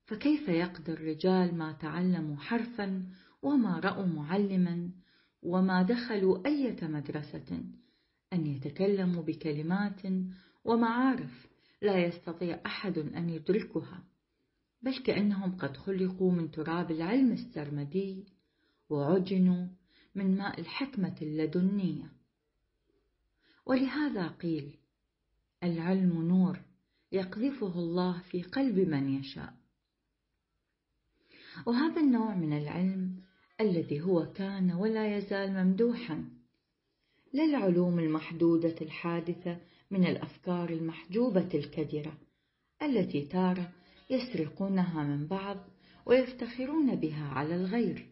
[0.05, 3.05] فكيف يقدر رجال ما تعلموا حرفا
[3.41, 4.89] وما رأوا معلما
[5.41, 7.63] وما دخلوا إيه مدرسة
[8.35, 10.01] أن يتكلموا بكلمات
[10.65, 11.47] ومعارف
[11.81, 14.03] لا يستطيع أحد أن يدركها
[14.81, 18.25] بل كأنهم قد خلقوا من تراب العلم السرمدي
[18.89, 19.67] وعجنوا
[20.15, 22.11] من ماء الحكمة اللدنية.
[23.65, 24.77] ولهذا قيل
[25.63, 26.59] العلم نور
[27.11, 29.53] يقذفه الله في قلب من يشاء.
[31.65, 33.21] وهذا النوع من العلم
[33.61, 36.34] الذي هو كان ولا يزال ممدوحا
[37.33, 39.57] لا العلوم المحدودة الحادثة
[39.91, 42.17] من الأفكار المحجوبة الكدرة
[42.81, 43.71] التي تارة
[44.09, 45.57] يسرقونها من بعض
[46.05, 48.07] ويفتخرون بها على الغير.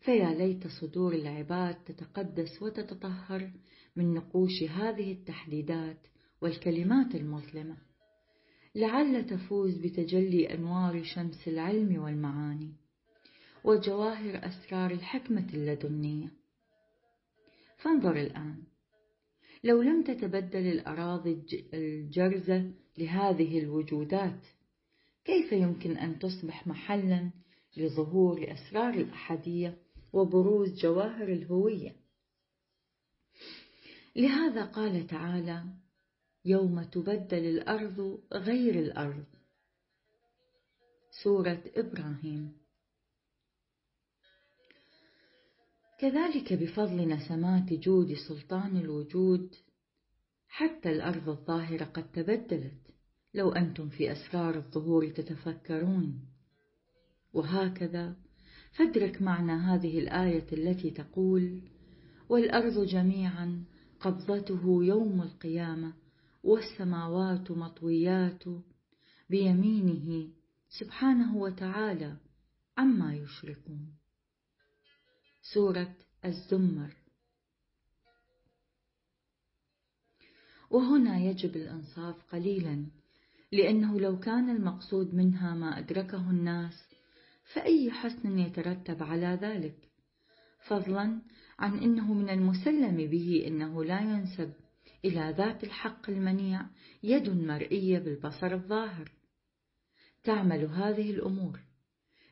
[0.00, 3.50] فيا ليت صدور العباد تتقدس وتتطهر
[3.96, 6.06] من نقوش هذه التحديدات
[6.40, 7.76] والكلمات المظلمة.
[8.74, 12.72] لعل تفوز بتجلي أنوار شمس العلم والمعاني
[13.64, 16.41] وجواهر أسرار الحكمة اللدنية.
[17.82, 18.62] فانظر الآن.
[19.64, 21.42] لو لم تتبدل الأراضي
[21.74, 24.46] الجرزة لهذه الوجودات
[25.24, 27.30] كيف يمكن أن تصبح محلا
[27.76, 29.78] لظهور أسرار الأحدية
[30.12, 31.96] وبروز جواهر الهوية؟
[34.16, 35.64] لهذا قال تعالى
[36.44, 39.24] يوم تبدل الأرض غير الأرض.
[41.22, 42.61] سورة إبراهيم.
[46.02, 49.54] كذلك بفضل نسمات جود سلطان الوجود
[50.48, 52.94] حتى الأرض الظاهرة قد تبدلت
[53.34, 56.20] لو أنتم في أسرار الظهور تتفكرون.
[57.32, 58.16] وهكذا
[58.72, 61.60] فادرك معنى هذه الآية التي تقول
[62.28, 63.64] والأرض جميعا
[64.00, 65.94] قبضته يوم القيامة
[66.42, 68.44] والسماوات مطويات
[69.30, 70.28] بيمينه
[70.68, 72.16] سبحانه وتعالى
[72.78, 74.01] عما يشركون.
[75.42, 76.96] سورة الزمر.
[80.70, 82.86] وهنا يجب الإنصاف قليلا
[83.52, 86.88] لأنه لو كان المقصود منها ما أدركه الناس
[87.54, 89.88] فأي حسن يترتب على ذلك؟
[90.66, 91.22] فضلا
[91.58, 94.52] عن أنه من المسلم به أنه لا ينسب
[95.04, 96.66] إلى ذات الحق المنيع
[97.02, 99.12] يد مرئية بالبصر الظاهر.
[100.24, 101.60] تعمل هذه الأمور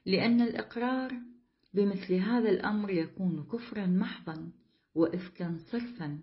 [0.06, 1.29] لأن الإقرار
[1.74, 4.52] بمثل هذا الأمر يكون كفرا محضا
[4.94, 6.18] وإفكا صرفا.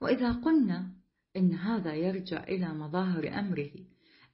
[0.00, 0.90] وإذا قلنا
[1.36, 3.70] إن هذا يرجع إلى مظاهر أمره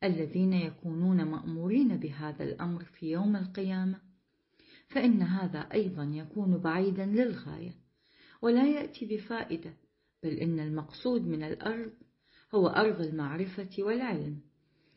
[0.04, 4.00] الذين يكونون مأمورين بهذا الأمر في يوم القيامة
[4.88, 7.74] فإن هذا أيضا يكون بعيدا للغاية
[8.42, 9.74] ولا يأتي بفائدة
[10.22, 11.92] بل إن المقصود من الأرض
[12.54, 14.40] هو أرض المعرفة والعلم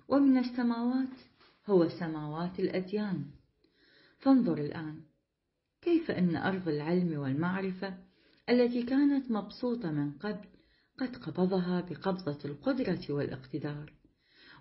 [0.08, 1.18] ومن السماوات
[1.66, 3.26] هو سماوات الأديان.
[4.26, 5.02] فانظر الآن.
[5.82, 7.98] كيف أن أرض العلم والمعرفة
[8.50, 10.48] التي كانت مبسوطة من قبل
[10.98, 13.94] قد قبضها بقبضة القدرة والاقتدار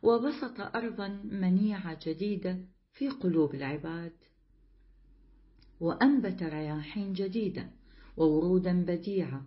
[0.03, 2.59] وبسط أرضا منيعة جديدة
[2.93, 4.13] في قلوب العباد
[5.81, 7.71] وأنبت رياحين جديدة
[8.17, 9.47] وورودا بديعة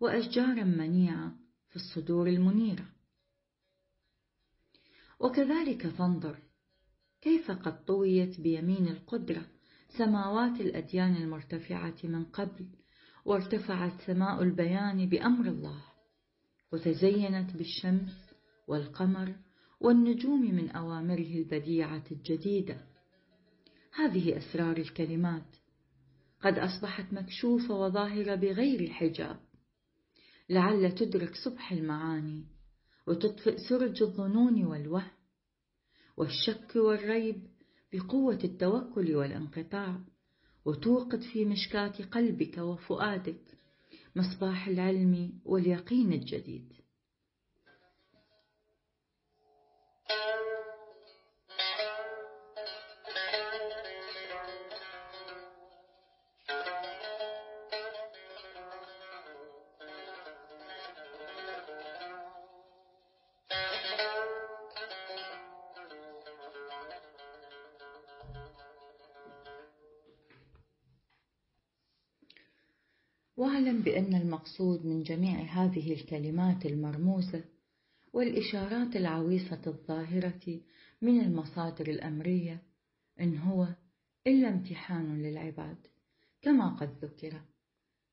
[0.00, 1.36] وأشجارا منيعة
[1.68, 2.86] في الصدور المنيرة.
[5.20, 6.38] وكذلك فانظر
[7.22, 9.46] كيف قد طويت بيمين القدرة
[9.98, 12.66] سماوات الأديان المرتفعة من قبل
[13.24, 15.84] وارتفعت سماء البيان بأمر الله
[16.72, 18.30] وتزينت بالشمس
[18.68, 19.34] والقمر
[19.80, 22.86] والنجوم من أوامره البديعة الجديدة.
[23.94, 25.56] هذه أسرار الكلمات
[26.40, 29.40] قد أصبحت مكشوفة وظاهرة بغير حجاب
[30.48, 32.44] لعل تدرك صبح المعاني
[33.06, 35.21] وتطفئ سرج الظنون والوهم.
[36.16, 37.46] والشك والريب
[37.92, 40.00] بقوة التوكل والانقطاع
[40.64, 43.40] وتوقد في مشكاة قلبك وفؤادك
[44.16, 46.72] مصباح العلم واليقين الجديد.
[73.82, 77.44] بأن المقصود من جميع هذه الكلمات المرموزة
[78.12, 80.60] والإشارات العويصة الظاهرة
[81.02, 82.62] من المصادر الأمرية
[83.20, 83.68] إن هو
[84.26, 85.76] إلا امتحان للعباد
[86.42, 87.40] كما قد ذكر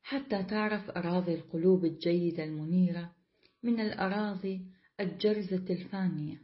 [0.02, 3.14] حتى تعرف أراضي القلوب الجيدة المنيرة
[3.62, 4.66] من الأراضي
[5.00, 6.42] الجرزة الفانية.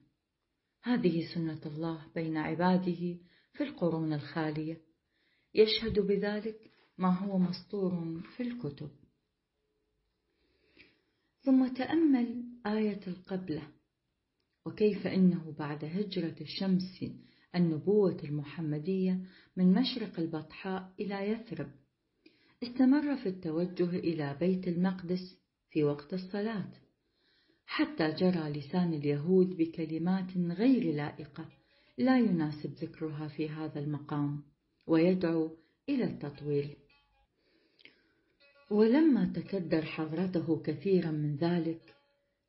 [0.83, 3.19] هذه سنة الله بين عباده
[3.53, 4.81] في القرون الخالية.
[5.55, 8.91] يشهد بذلك ما هو مسطور في الكتب.
[11.47, 13.63] ثم تأمل آية القبلة.
[14.67, 17.05] وكيف إنه بعد هجرة الشمس
[17.55, 19.21] النبوة المحمدية
[19.57, 21.71] من مشرق البطحاء إلى يثرب
[22.63, 25.39] استمر في التوجه إلى بيت المقدس
[25.71, 26.73] في وقت الصلاة
[27.67, 31.49] حتى جرى لسان اليهود بكلمات غير لائقة
[31.99, 34.43] لا يناسب ذكرها في هذا المقام
[34.87, 35.57] ويدعو
[35.89, 36.77] إلى التطويل.
[38.71, 41.95] ولما تكدر حضرته كثيرا من ذلك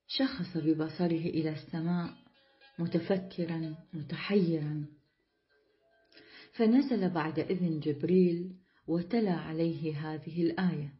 [0.07, 2.13] شخص ببصره إلى السماء
[2.80, 4.86] متفكرا متحيرا.
[6.53, 8.55] فنزل بعد إذن جبريل
[8.88, 10.93] وتلا عليه هذه الآية.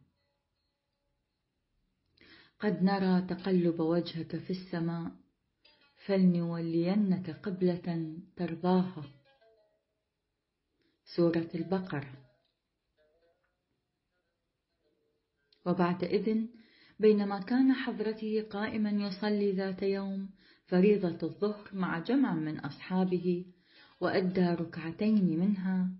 [2.60, 5.10] قد نرى تقلب وجهك في السماء
[6.06, 9.04] فلنولينك قبلة ترضاها.
[11.16, 12.27] سورة البقرة.
[15.68, 16.48] وبعد إذن
[17.00, 20.30] بينما كان حضرته قائما يصلي ذات يوم
[20.66, 23.44] فريضة الظهر مع جمع من أصحابه
[24.00, 25.90] وأدى ركعتين منها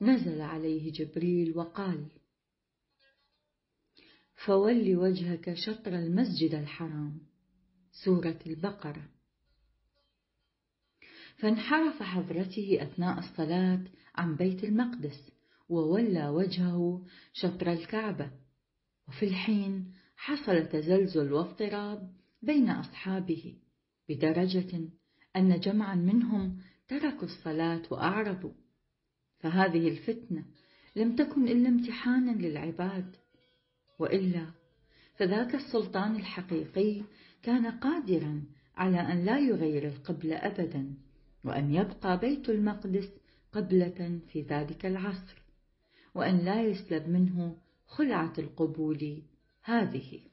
[0.00, 2.06] نزل عليه جبريل وقال
[4.34, 7.20] فول وجهك شطر المسجد الحرام.
[8.04, 9.08] سورة البقرة.
[11.36, 13.80] فانحرف حضرته أثناء الصلاة
[14.14, 15.30] عن بيت المقدس
[15.68, 18.30] وولى وجهه شطر الكعبة
[19.10, 23.54] وفي الحين حصل تزلزل واضطراب بين أصحابه
[24.08, 24.80] بدرجة
[25.36, 26.58] أن جمعا منهم
[26.88, 28.52] تركوا الصلاة وأعرضوا.
[29.38, 30.44] فهذه الفتنة
[30.96, 33.16] لم تكن إلا امتحانا للعباد.
[33.98, 34.46] وإلا
[35.16, 37.02] فذاك السلطان الحقيقي
[37.42, 38.42] كان قادرا
[38.76, 40.94] على أن لا يغير القبلة أبدا
[41.44, 43.08] وأن يبقى بيت المقدس
[43.52, 45.42] قبلة في ذلك العصر
[46.14, 47.56] وأن لا يسلب منه
[47.90, 49.22] خلعة القبول
[49.62, 50.29] هذه.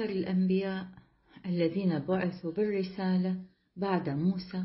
[0.00, 0.86] أكثر الأنبياء
[1.46, 3.36] الذين بعثوا بالرسالة
[3.76, 4.64] بعد موسى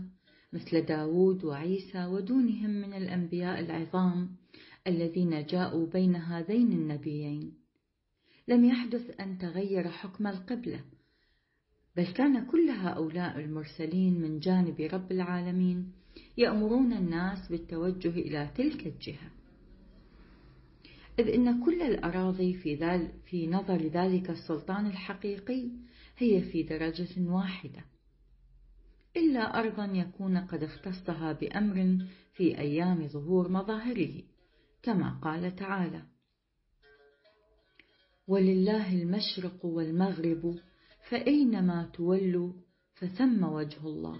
[0.53, 4.29] مثل داود وعيسى ودونهم من الأنبياء العظام
[4.87, 7.53] الذين جاءوا بين هذين النبيين.
[8.47, 10.79] لم يحدث أن تغير حكم القبلة
[11.95, 15.91] بل كان كل هؤلاء المرسلين من جانب رب العالمين
[16.37, 19.31] يأمرون الناس بالتوجه إلى تلك الجهة.
[21.19, 25.71] إذ إن كل الأراضي في, ذل في نظر ذلك السلطان الحقيقي
[26.17, 27.85] هي في درجة واحدة.
[29.17, 34.23] إلا أرضا يكون قد اختصها بأمر في أيام ظهور مظاهره
[34.83, 36.03] كما قال تعالى
[38.27, 40.59] ولله المشرق والمغرب
[41.09, 42.53] فأينما تولوا
[42.95, 44.19] فثم وجه الله.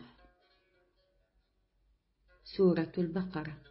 [2.44, 3.65] سورة البقرة.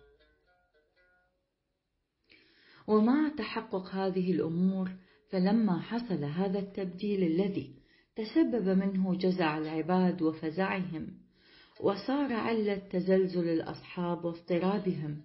[2.87, 4.91] ومع تحقق هذه الأمور
[5.30, 7.74] فلما حصل هذا التبديل الذي
[8.16, 11.07] تسبب منه جزع العباد وفزعهم
[11.80, 15.22] وصار علة تزلزل الأصحاب واضطرابهم.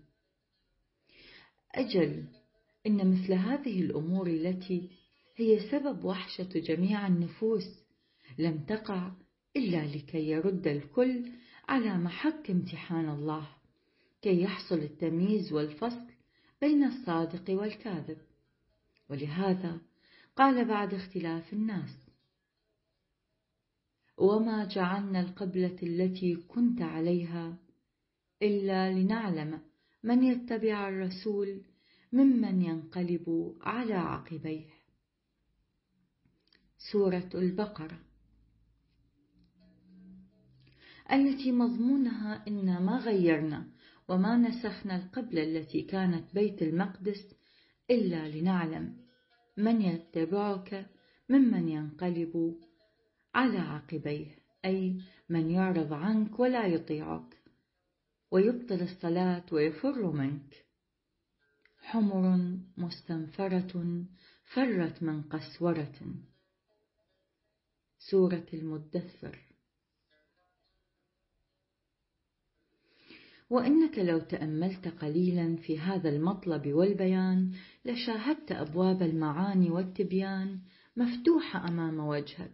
[1.75, 2.23] أجل
[2.87, 4.89] إن مثل هذه الأمور التي
[5.35, 7.63] هي سبب وحشة جميع النفوس
[8.37, 9.11] لم تقع
[9.55, 11.31] إلا لكي يرد الكل
[11.67, 13.47] على محك امتحان الله
[14.21, 16.08] كي يحصل التمييز والفصل
[16.61, 18.17] بين الصادق والكاذب.
[19.09, 19.81] ولهذا
[20.35, 22.09] قال بعد اختلاف الناس
[24.17, 27.57] وما جعلنا القبلة التي كنت عليها
[28.41, 29.61] إلا لنعلم
[30.03, 31.61] من يتبع الرسول
[32.13, 34.69] ممن ينقلب على عقبيه.
[36.91, 37.99] سورة البقرة.
[41.11, 43.67] التي مضمونها إن ما غيرنا
[44.09, 47.35] وما نسخنا القبلة التي كانت بيت المقدس
[47.91, 48.97] إلا لنعلم
[49.57, 50.89] من يتبعك
[51.29, 52.55] ممن ينقلب
[53.35, 54.35] على عقبيه
[54.65, 57.39] أي من يعرض عنك ولا يطيعك
[58.31, 60.65] ويبطل الصلاة ويفر منك.
[61.81, 62.37] حمر
[62.77, 64.05] مستنفرة
[64.53, 65.95] فرت من قسورة.
[67.99, 69.48] سورة المدثر.
[73.49, 77.51] وإنك لو تأملت قليلا في هذا المطلب والبيان
[77.85, 80.59] لشاهدت أبواب المعاني والتبيان
[80.97, 82.51] مفتوحة أمام وجهك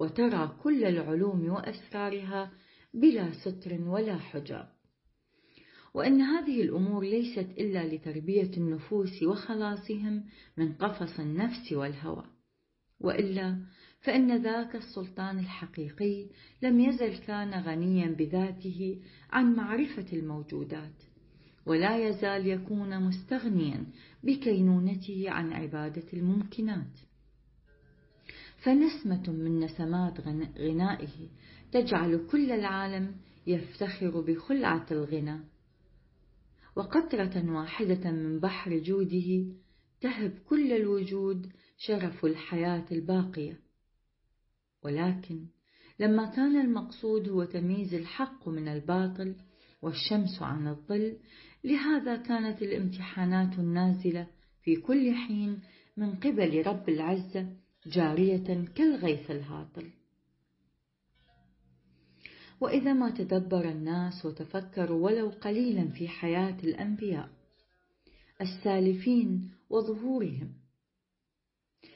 [0.00, 2.50] وترى كل العلوم وأسرارها
[2.94, 4.68] بلا ستر ولا حجاب.
[5.94, 10.24] وأن هذه الأمور ليست إلا لتربية النفوس وخلاصهم
[10.56, 12.24] من قفص النفس والهوى
[13.00, 13.58] وإلا
[14.04, 16.26] فإن ذاك السلطان الحقيقي
[16.62, 18.98] لم يزل كان غنيا بذاته
[19.30, 21.02] عن معرفة الموجودات
[21.66, 23.86] ولا يزال يكون مستغنيا
[24.24, 26.98] بكينونته عن عبادة الممكنات.
[28.58, 30.20] فنسمة من نسمات
[30.58, 31.28] غنائه
[31.72, 35.40] تجعل كل العالم يفتخر بخلعة الغنى
[36.76, 39.44] وقطرة واحدة من بحر جوده
[40.00, 41.46] تهب كل الوجود
[41.78, 43.63] شرف الحياة الباقية.
[44.84, 45.46] ولكن
[46.00, 49.34] لما كان المقصود هو تمييز الحق من الباطل
[49.82, 51.16] والشمس عن الظل
[51.64, 54.26] لهذا كانت الامتحانات النازلة
[54.62, 55.60] في كل حين
[55.96, 57.46] من قبل رب العزة
[57.86, 59.90] جارية كالغيث الهاطل.
[62.60, 67.28] وإذا ما تدبر الناس وتفكروا ولو قليلا في حياة الأنبياء
[68.40, 70.63] السالفين وظهورهم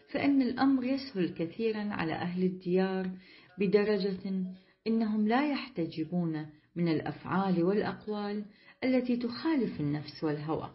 [0.09, 3.11] فإن الأمر يسهل كثيرا على أهل الديار
[3.59, 4.45] بدرجة
[4.87, 6.47] إنهم لا يحتجبون
[6.77, 8.45] من الأفعال والأقوال
[8.85, 10.75] التي تخالف النفس والهوى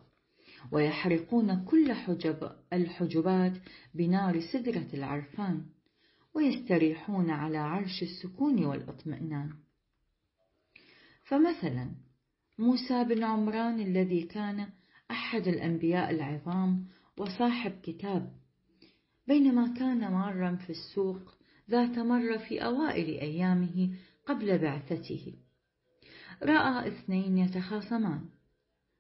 [0.72, 3.54] ويحرقون كل حجب الحجبات
[3.94, 5.66] بنار سدرة العرفان
[6.34, 9.50] ويستريحون على عرش السكون والإطمئنان.
[11.24, 11.92] فمثلا
[12.60, 14.70] موسى بن عمران الذي كان
[15.12, 16.86] أحد الأنبياء العظام
[17.18, 18.43] وصاحب كتاب
[19.28, 21.34] بينما كان مارا في السوق
[21.70, 23.90] ذات مرة في أوائل أيامه
[24.26, 25.34] قبل بعثته.
[26.44, 28.26] رأى اثنين يتخاصمان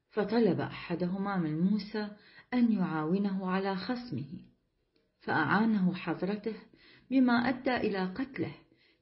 [0.09, 2.07] فطلب أحدهما من موسى
[2.53, 4.39] أن يعاونه على خصمه
[5.19, 6.55] فأعانه حضرته
[7.11, 8.55] بما أدى إلى قتله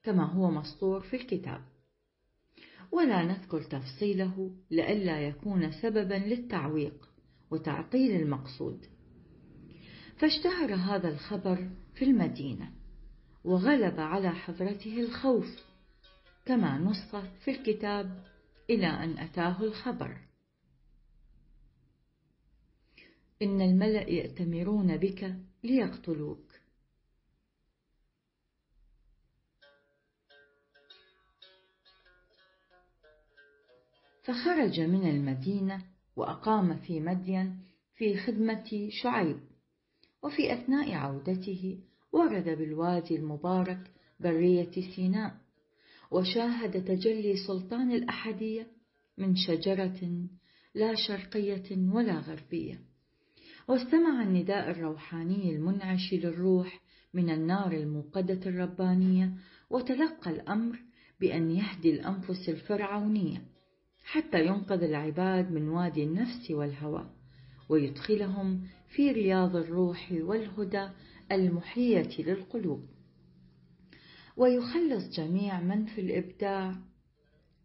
[0.04, 1.62] كما هو مسطور في الكتاب.
[2.92, 7.10] ولا نذكر تفصيله لئلا يكون سببا للتعويق
[7.52, 8.86] وتعطيل المقصود.
[10.22, 12.72] فاشتهر هذا الخبر في المدينة
[13.44, 15.46] وغلب على حضرته الخوف
[16.46, 18.24] كما نص في الكتاب
[18.70, 20.18] إلى أن أتاه الخبر.
[23.42, 26.52] إن الملأ يأتمرون بك ليقتلوك.
[34.24, 37.64] فخرج من المدينة وأقام في مدين
[37.96, 39.51] في خدمة شعيب.
[40.24, 41.80] وفي أثناء عودته
[42.12, 45.36] ورد بالوادي المبارك برية سيناء
[46.12, 48.68] وشاهد تجلي سلطان الأحدية
[49.18, 50.28] من شجرة
[50.76, 52.82] لا شرقية ولا غربية
[53.68, 56.82] واستمع النداء الروحاني المنعش للروح
[57.14, 59.34] من النار الموقدة الربانية
[59.70, 60.80] وتلقى الأمر
[61.20, 63.42] بأن يهدي الأنفس الفرعونية
[64.04, 67.10] حتى ينقذ العباد من وادي النفس والهوى
[67.72, 70.90] ويدخلهم في رياض الروح والهدى
[71.32, 72.86] المحية للقلوب.
[74.38, 76.76] ويخلص جميع من في الإبداع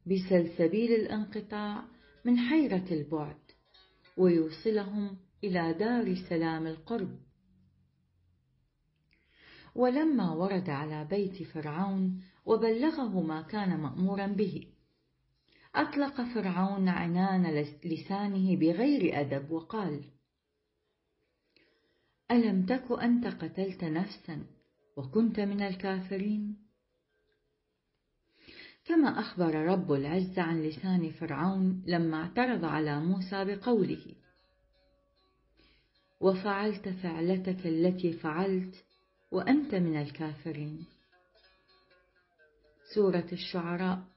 [0.06, 1.84] بسلسبيل الانقطاع
[2.24, 3.38] من حيرة البعد
[4.16, 7.18] ويوصلهم إلى دار سلام القرب.
[9.74, 14.66] ولما ورد على بيت فرعون وبلغه ما كان مأمورا به
[15.76, 20.04] أطلق فرعون عنان لسانه بغير أدب وقال
[22.30, 24.46] ألم تك أنت قتلت نفسا
[24.96, 26.56] وكنت من الكافرين؟
[28.84, 34.14] كما أخبر رب العزة عن لسان فرعون لما اعترض على موسى بقوله
[36.20, 38.84] وفعلت فعلتك التي فعلت
[39.30, 40.86] وأنت من الكافرين.
[42.94, 44.15] سورة الشعراء.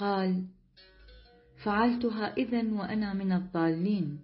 [0.00, 0.46] قال
[1.64, 4.22] فعلتها إذا وأنا من الضالين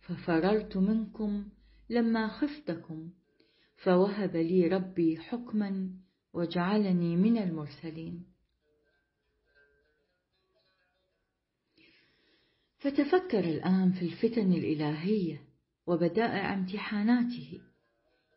[0.00, 1.48] ففررت منكم
[1.90, 3.10] لما خفتكم
[3.76, 5.90] فوهب لي ربي حكما
[6.32, 8.26] وجعلني من المرسلين.
[12.78, 15.42] فتفكر الآن في الفتن الإلهية
[15.86, 17.60] وبدائع امتحاناته.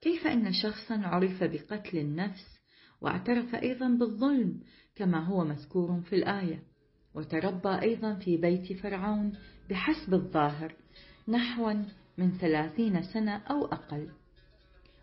[0.01, 2.59] كيف أن شخصا عرف بقتل النفس
[3.01, 4.61] واعترف أيضا بالظلم
[4.95, 6.63] كما هو مذكور في الآية.
[7.15, 9.33] وتربى أيضا في بيت فرعون
[9.69, 10.75] بحسب الظاهر
[11.27, 11.73] نحوا
[12.17, 14.09] من ثلاثين سنة أو أقل.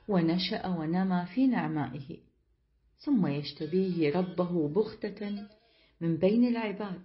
[0.09, 2.17] ونشأ ونمى في نعمائه.
[2.99, 5.49] ثم يشتبيه ربه بغتة
[6.01, 7.03] من بين العباد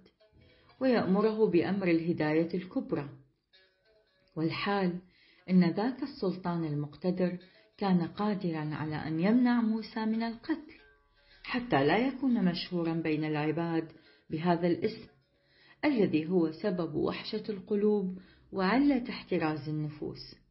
[0.79, 3.09] ويأمره بأمر الهداية الكبرى.
[4.35, 4.99] والحال
[5.49, 7.37] إن ذاك السلطان المقتدر
[7.77, 10.82] كان قادرا على أن يمنع موسى من القتل.
[11.43, 13.91] حتى لا يكون مشهورا بين العباد
[14.29, 15.07] بهذا الاسم
[15.85, 18.19] الذي هو سبب وحشة القلوب
[18.51, 20.42] وعلة احتراز النفوس.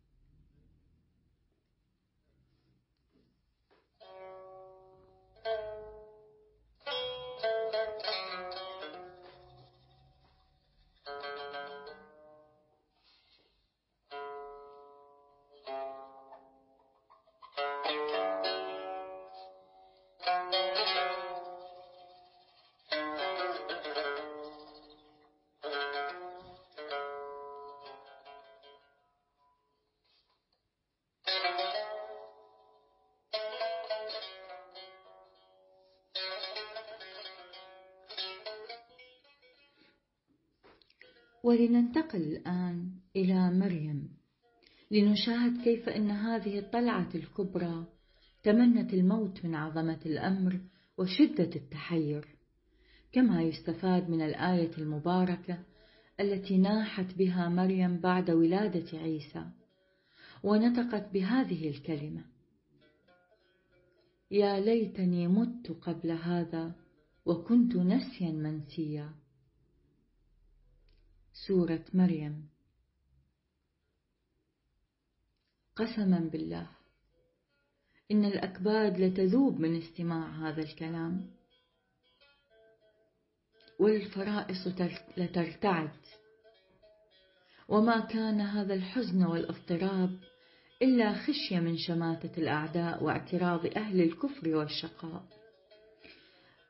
[41.43, 44.09] ولننتقل الآن إلى مريم.
[44.90, 47.86] لنشاهد كيف أن هذه الطلعة الكبرى
[48.43, 50.61] تمنت الموت من عظمة الأمر
[50.99, 52.26] وشدة التحير.
[53.12, 55.59] كما يستفاد من الآية المباركة
[56.20, 59.45] التي ناحت بها مريم بعد ولادة عيسى
[60.43, 62.24] ونطقت بهذه الكلمة
[64.30, 66.74] يا ليتني مت قبل هذا
[67.26, 69.22] وكنت نسيا منسيا.
[71.33, 72.49] سورة مريم.
[75.76, 76.66] قسما بالله
[78.11, 81.30] إن الأكباد لتذوب من استماع هذا الكلام.
[83.80, 84.68] والفرائص
[85.16, 85.91] لترتعد.
[87.68, 90.18] وما كان هذا الحزن والاضطراب
[90.83, 95.24] إلا خشية من شماتة الأعداء واعتراض أهل الكفر والشقاء.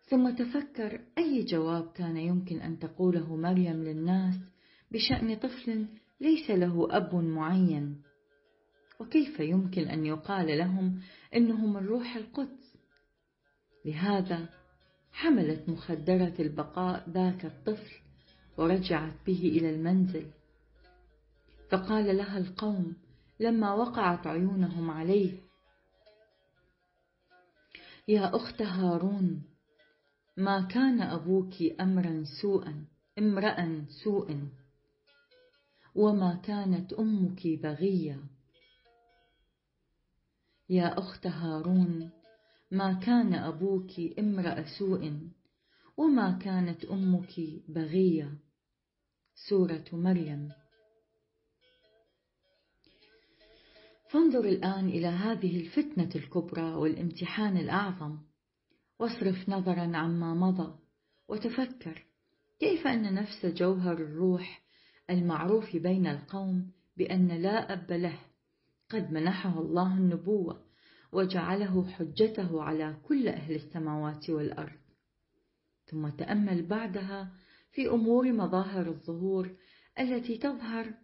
[0.05, 4.52] ثم تفكر أي جواب كان يمكن أن تقوله مريم للناس
[4.93, 5.87] بشأن طفل
[6.21, 8.03] ليس له أب معين.
[9.01, 11.01] وكيف يمكن أن يقال لهم
[11.35, 12.77] إنه من روح القدس؟
[13.85, 14.49] لهذا
[15.13, 17.95] حملت مخدرة البقاء ذاك الطفل
[18.59, 20.27] ورجعت به إلى المنزل.
[21.71, 22.97] فقال لها القوم
[23.41, 25.33] لما وقعت عيونهم عليه
[28.09, 29.43] يا أخت هارون
[30.37, 32.85] ما كان أبوك أمرا سوءا
[33.19, 34.39] امرأ سوء
[35.95, 38.25] وما كانت أمك بغية.
[40.69, 42.11] يا أخت هارون
[42.71, 45.13] ما كان أبوك امرأ سوء
[45.97, 48.39] وما كانت أمك بغية.
[49.49, 50.53] سورة مريم.
[54.11, 58.19] فانظر الآن إلى هذه الفتنة الكبرى والامتحان الأعظم.
[59.03, 60.79] واصرف نظرا عما مضى
[61.29, 62.07] وتفكر
[62.61, 64.62] كيف أن نفس جوهر الروح
[65.13, 68.19] المعروف بين القوم بأن لا أب له.
[68.91, 70.61] قد منحه الله النبوة
[71.13, 74.79] وجعله حجته على كل أهل السماوات والأرض.
[75.87, 77.33] ثم تأمل بعدها
[77.73, 79.51] في أمور مظاهر الظهور
[80.01, 80.95] التي تظهر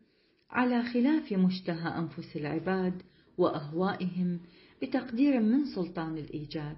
[0.51, 3.03] على خلاف مشتهى أنفس العباد
[3.39, 4.41] وأهوائهم
[4.83, 6.77] بتقدير من سلطان الإيجاد.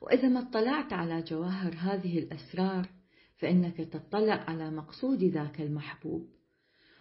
[0.00, 2.88] وإذا ما اطلعت على جواهر هذه الأسرار
[3.44, 6.28] فإنك تطلع على مقصود ذاك المحبوب.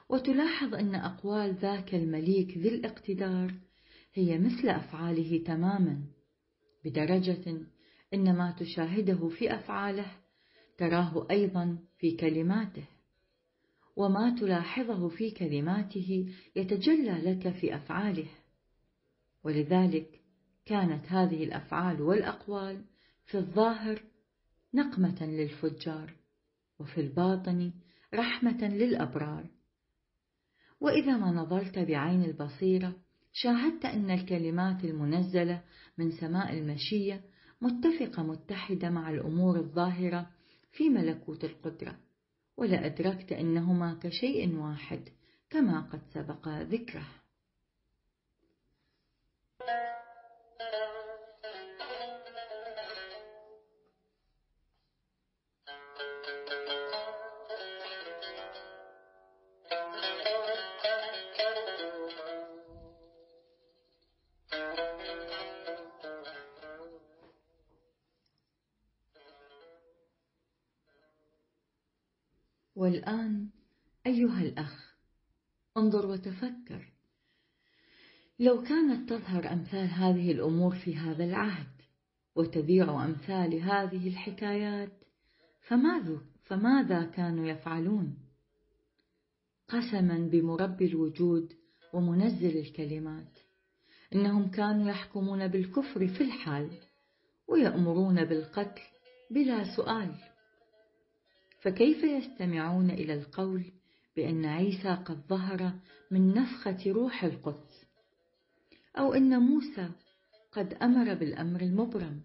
[0.09, 3.53] وتلاحظ أن أقوال ذاك المليك ذي الاقتدار
[4.13, 6.01] هي مثل أفعاله تماما
[6.85, 7.57] بدرجة
[8.13, 10.05] إن ما تشاهده في أفعاله
[10.77, 12.85] تراه أيضا في كلماته
[13.95, 18.27] وما تلاحظه في كلماته يتجلى لك في أفعاله.
[19.43, 20.21] ولذلك
[20.65, 22.81] كانت هذه الأفعال والأقوال
[23.25, 24.01] في الظاهر
[24.73, 26.22] نقمة للفجار.
[26.83, 27.71] وفي الباطن
[28.13, 29.49] رحمة للأبرار.
[30.81, 32.95] وإذا ما نظرت بعين البصيرة
[33.33, 35.63] شاهدت أن الكلمات المنزلة
[35.97, 37.21] من سماء المشية
[37.61, 40.29] متفقة متحدة مع الأمور الظاهرة
[40.71, 41.99] في ملكوت القدرة
[42.57, 45.09] ولأدركت أنهما كشيء واحد
[45.49, 47.22] كما قد سبق ذكره.
[76.23, 76.93] وتفكر
[78.39, 81.81] لو كانت تظهر أمثال هذه الأمور في هذا العهد
[82.35, 84.91] وتذيع أمثال هذه الحكايات
[85.67, 88.17] فماذا, فماذا كانوا يفعلون؟
[89.67, 91.53] قسما بمربي الوجود
[91.93, 93.37] ومنزل الكلمات.
[94.15, 96.69] إنهم كانوا يحكمون بالكفر في الحال
[97.47, 98.81] ويأمرون بالقتل
[99.31, 100.15] بلا سؤال.
[101.61, 103.82] فكيف يستمعون إلى القول
[104.15, 105.73] بأن عيسى قد ظهر
[106.11, 107.85] من نفخة روح القدس
[108.97, 109.89] أو أن موسى
[110.51, 112.21] قد أمر بالأمر المبرم.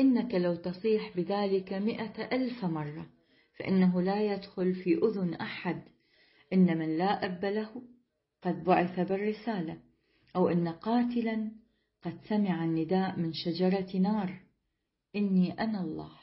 [0.00, 3.06] إنك لو تصيح بذلك مئة ألف مرة
[3.58, 5.82] فإنه لا يدخل في أذن أحد.
[6.52, 7.82] إن من لا أب له
[8.42, 9.78] قد بعث بالرسالة
[10.36, 11.50] أو إن قاتلا
[12.02, 14.40] قد سمع النداء من شجرة نار.
[15.16, 16.21] إني أنا الله.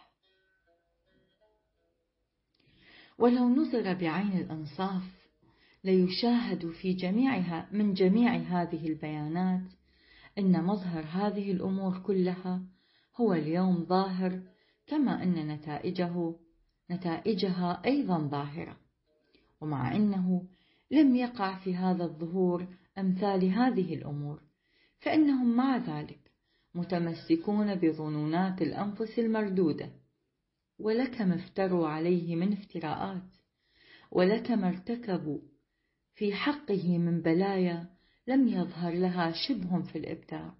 [3.19, 5.03] ولو نظر بعين الأنصاف
[5.83, 9.61] ليشاهد في جميعها من جميع هذه البيانات
[10.37, 12.61] أن مظهر هذه الأمور كلها
[13.15, 14.41] هو اليوم ظاهر
[14.87, 16.35] كما أن نتائجه
[16.91, 18.77] نتائجها أيضا ظاهرة.
[19.61, 20.43] ومع أنه
[20.91, 22.67] لم يقع في هذا الظهور
[22.97, 24.41] أمثال هذه الأمور
[24.99, 26.19] فإنهم مع ذلك
[26.75, 29.89] متمسكون بظنونات الأنفس المردودة.
[30.79, 33.23] ولكم افتروا عليه من افتراءات
[34.11, 35.39] ولكم ارتكبوا
[36.15, 37.87] في حقه من بلايا
[38.27, 40.53] لم يظهر لها شبه في الإبداع.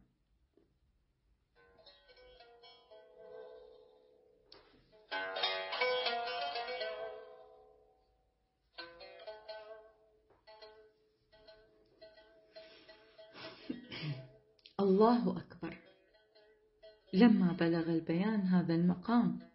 [14.80, 15.78] الله أكبر.
[17.14, 19.50] لما بلغ البيان هذا المقام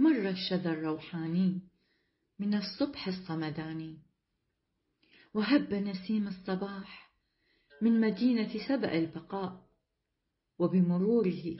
[0.00, 1.60] مر الشذا الروحاني
[2.38, 3.98] من الصبح الصمداني.
[5.34, 7.12] وهب نسيم الصباح
[7.82, 9.68] من مدينة سبأ البقاء.
[10.58, 11.56] وبمروره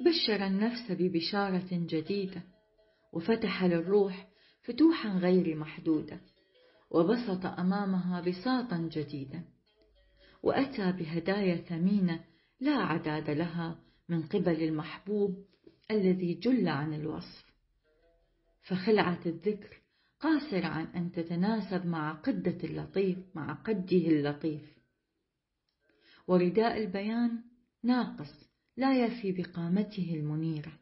[0.00, 2.42] بشر النفس ببشارة جديدة.
[3.12, 4.28] وفتح للروح
[4.62, 6.20] فتوحا غير محدودة.
[6.90, 9.44] وبسط أمامها بساطا جديدا.
[10.42, 12.24] وأتى بهدايا ثمينة
[12.60, 15.44] لا عداد لها من قبل المحبوب
[15.90, 17.44] الذي جل عن الوصف.
[18.62, 19.80] فخلعة الذكر
[20.20, 24.78] قاصر عن أن تتناسب مع قدة اللطيف مع قده اللطيف.
[26.26, 27.42] ورداء البيان
[27.82, 30.72] ناقص لا يفي بقامته المنيرة.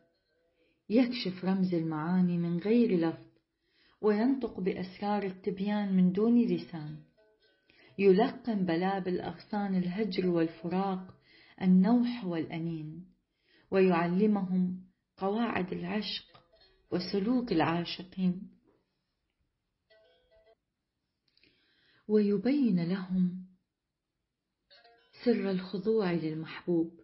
[0.91, 3.27] يكشف رمز المعاني من غير لفظ
[4.01, 6.97] وينطق بأسرار التبيان من دون لسان.
[7.99, 11.15] يلقن بلابل أغصان الهجر والفراق
[11.63, 13.07] النوح والأنين.
[13.71, 14.86] ويعلمهم
[15.17, 16.25] قواعد العشق
[16.91, 18.51] وسلوك العاشقين.
[22.09, 23.47] ويبين لهم
[25.25, 27.01] سر الخضوع للمحبوب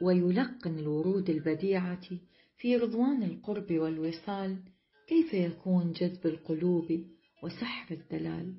[0.00, 2.08] ويلقن الورود البديعة
[2.56, 4.62] في رضوان القرب والوصال
[5.08, 7.06] كيف يكون جذب القلوب
[7.42, 8.54] وسحر الدلال.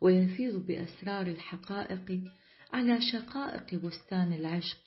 [0.00, 2.20] ويفيض بأسرار الحقائق
[2.72, 4.83] على شقائق بستان العشق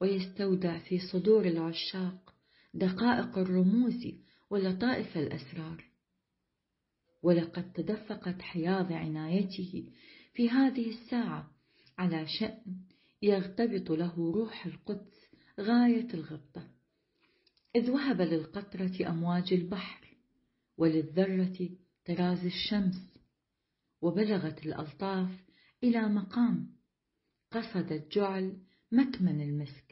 [0.00, 2.34] ويستودع في صدور العشاق
[2.74, 4.06] دقائق الرموز
[4.50, 5.84] ولطائف الأسرار.
[7.22, 9.92] ولقد تدفقت حياض عنايته
[10.34, 11.50] في هذه الساعة
[11.98, 12.76] على شأن
[13.22, 15.30] يغتبط له روح القدس
[15.60, 16.68] غاية الغبطة.
[17.76, 20.16] إذ وهب للقطرة أمواج البحر
[20.76, 21.68] وللذرة
[22.06, 23.18] طراز الشمس
[24.02, 25.30] وبلغت الألطاف
[25.84, 26.76] إلى مقام
[27.50, 28.56] قصدت جعل
[28.92, 29.89] مكمن المسك.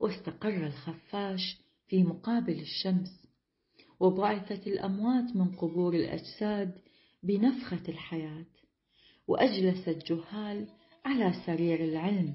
[0.00, 3.28] واستقر الخفاش في مقابل الشمس
[4.00, 6.78] وبعثت الأموات من قبور الأجساد
[7.22, 8.46] بنفخة الحياة
[9.26, 10.68] وأجلس الجهال
[11.04, 12.34] على سرير العلم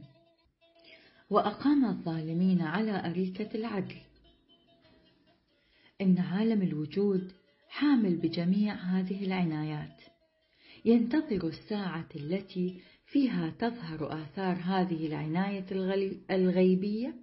[1.29, 3.95] وأقام الظالمين على أريكة العدل.
[6.01, 7.31] إن عالم الوجود
[7.69, 10.01] حامل بجميع هذه العنايات.
[10.85, 15.65] ينتظر الساعة التي فيها تظهر آثار هذه العناية
[16.31, 17.22] الغيبية.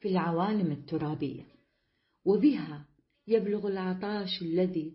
[0.00, 1.44] في العوالم الترابية
[2.24, 2.84] وبها
[3.26, 4.92] يبلغ العطاش الذي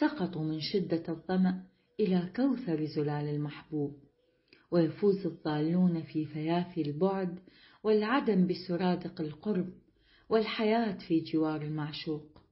[0.00, 1.64] سقطوا من شدة الظمأ
[2.00, 3.96] إلى كوثر زلال المحبوب
[4.70, 7.38] ويفوز الضالون في فيافي البعد
[7.82, 9.72] والعدم بسرادق القرب
[10.28, 12.42] والحياة في جوار المعشوق.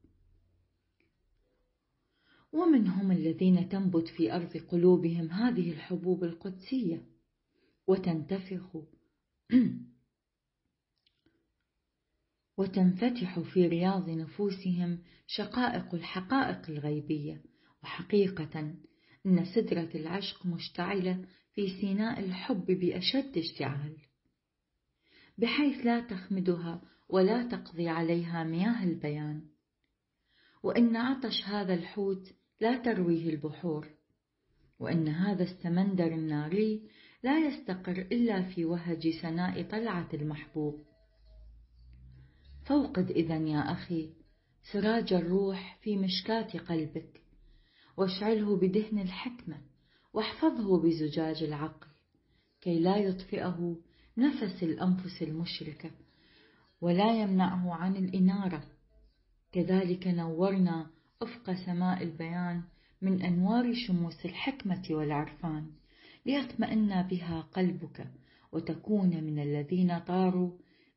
[2.53, 7.05] ومنهم الذين تنبت في أرض قلوبهم هذه الحبوب القدسية
[7.87, 8.77] وتنتفخ
[12.57, 17.43] وتنفتح في رياض نفوسهم شقائق الحقائق الغيبية.
[17.83, 18.75] وحقيقة
[19.27, 21.25] إن سدرة العشق مشتعلة
[21.55, 23.97] في سيناء الحب بأشد اشتعال.
[25.39, 29.43] بحيث لا تخمدها ولا تقضي عليها مياه البيان.
[30.63, 33.89] وإن عطش هذا الحوت لا ترويه البحور.
[34.79, 36.89] وإن هذا السمندر الناري
[37.23, 40.94] لا يستقر إلا في وهج سناء طلعة المحبوب.
[42.65, 44.11] فوقد إذا يا أخي
[44.73, 47.21] سراج الروح في مشكاة قلبك.
[47.97, 49.57] واشعله بدهن الحكمة
[50.13, 51.87] واحفظه بزجاج العقل.
[52.61, 53.77] كي لا يطفئه
[54.19, 55.91] نفس الأنفس المشركة
[56.81, 58.65] ولا يمنعه عن الإنارة.
[59.53, 60.91] كذلك نورنا
[61.23, 62.63] أفق سماء البيان
[63.03, 65.71] من أنوار شموس الحكمة والعرفان.
[66.27, 68.07] ليطمئن بها قلبك
[68.53, 70.51] وتكون من الذين طاروا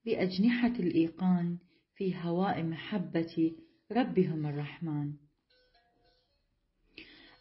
[0.06, 1.58] بأجنحة الإيقان
[1.96, 3.56] في هواء محبة
[3.92, 5.14] ربهم الرحمن.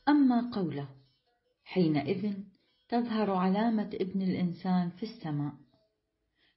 [0.08, 0.88] أما قوله
[1.64, 2.32] حينئذ
[2.88, 5.52] تظهر علامة ابن الإنسان في السماء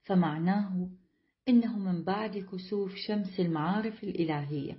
[0.04, 0.90] فمعناه
[1.48, 4.78] إنه من بعد كسوف شمس المعارف الإلهية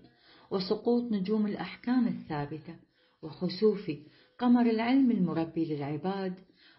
[0.51, 2.77] وسقوط نجوم الأحكام الثابتة
[3.23, 3.91] وخسوف
[4.39, 6.35] قمر العلم المربي للعباد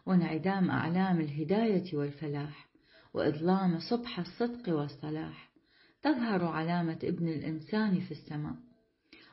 [0.06, 2.71] وانعدام أعلام الهداية والفلاح.
[3.14, 5.52] وإظلام صبح الصدق والصلاح.
[6.02, 8.56] تظهر علامة ابن الإنسان في السماء.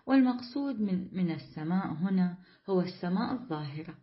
[0.06, 2.38] والمقصود من, من السماء هنا
[2.70, 3.94] هو السماء الظاهرة.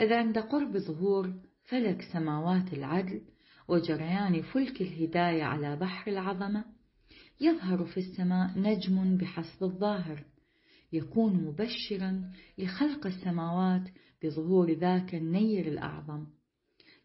[0.00, 1.34] إذ عند قرب ظهور
[1.64, 3.20] فلك سماوات العدل
[3.68, 6.64] وجريان فلك الهداية على بحر العظمة.
[7.40, 10.24] يظهر في السماء نجم بحسب الظاهر.
[10.92, 13.90] يكون مبشرا لخلق السماوات
[14.22, 16.26] بظهور ذاك النير الأعظم.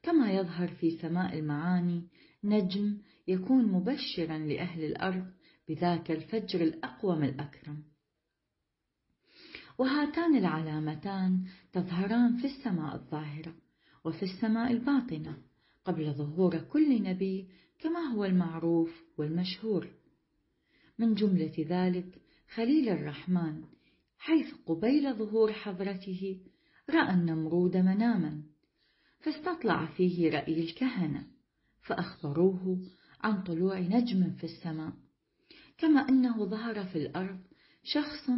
[0.03, 2.07] كما يظهر في سماء المعاني
[2.43, 2.97] نجم
[3.27, 5.25] يكون مبشرا لأهل الأرض
[5.69, 7.83] بذاك الفجر الأقوم الأكرم.
[9.77, 13.55] وهاتان العلامتان تظهران في السماء الظاهرة
[14.05, 15.37] وفي السماء الباطنة
[15.85, 17.47] قبل ظهور كل نبي
[17.79, 19.87] كما هو المعروف والمشهور.
[20.99, 22.21] من جملة ذلك
[22.53, 23.63] خليل الرحمن
[24.17, 26.39] حيث قبيل ظهور حضرته
[26.89, 28.50] رأى النمرود مناما.
[29.23, 31.27] فاستطلع فيه رأي الكهنة
[31.81, 32.81] فأخبروه
[33.21, 34.93] عن طلوع نجم في السماء.
[35.77, 37.39] كما أنه ظهر في الأرض
[37.83, 38.29] شخص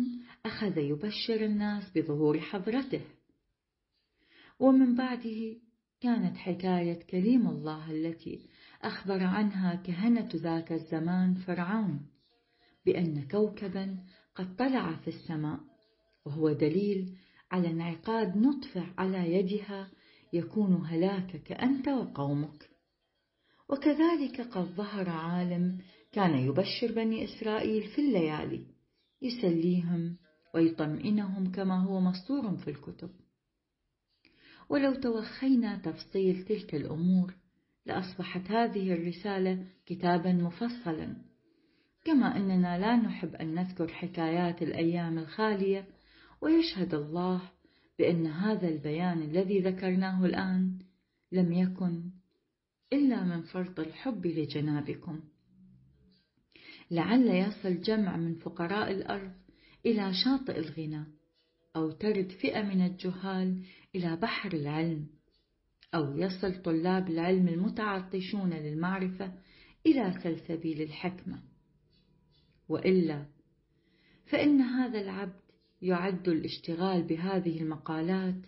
[0.45, 3.01] أخذ يبشر الناس بظهور حضرته.
[4.59, 5.55] ومن بعده
[6.01, 8.49] كانت حكاية كليم الله التي
[8.81, 12.05] أخبر عنها كهنة ذاك الزمان فرعون
[12.85, 13.97] بأن كوكبا
[14.35, 15.59] قد طلع في السماء
[16.25, 17.17] وهو دليل
[17.51, 19.91] على انعقاد نطفة على يدها
[20.33, 22.69] يكون هلاكك أنت وقومك.
[23.69, 25.77] وكذلك قد ظهر عالم
[26.11, 28.65] كان يبشر بني إسرائيل في الليالي
[29.21, 30.17] يسليهم
[30.55, 33.09] ويطمئنهم كما هو مسطور في الكتب.
[34.69, 37.33] ولو توخينا تفصيل تلك الأمور
[37.85, 41.15] لأصبحت هذه الرسالة كتابا مفصلا.
[42.05, 45.87] كما أننا لا نحب أن نذكر حكايات الأيام الخالية
[46.41, 47.41] ويشهد الله
[47.99, 50.79] بأن هذا البيان الذي ذكرناه الآن
[51.31, 52.03] لم يكن
[52.93, 55.19] إلا من فرط الحب لجنابكم.
[56.91, 59.31] لعل يصل جمع من فقراء الأرض
[59.85, 61.05] إلى شاطئ الغنى
[61.75, 63.65] أو ترد فئة من الجهال
[63.95, 65.07] إلى بحر العلم
[65.95, 69.33] أو يصل طلاب العلم المتعطشون للمعرفة
[69.85, 71.41] إلى سلسبيل الحكمة.
[72.69, 73.25] وإلا
[74.25, 75.42] فإن هذا العبد
[75.83, 78.45] يعد الاشتغال بهذه المقالات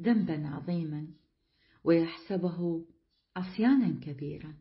[0.00, 1.06] ذنبا عظيما
[1.84, 2.84] ويحسبه
[3.36, 4.54] عصيانا كبيرا.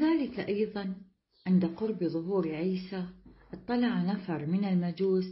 [0.00, 0.94] وكذلك أيضا
[1.46, 3.06] عند قرب ظهور عيسى
[3.52, 5.24] اطلع نفر من المجوس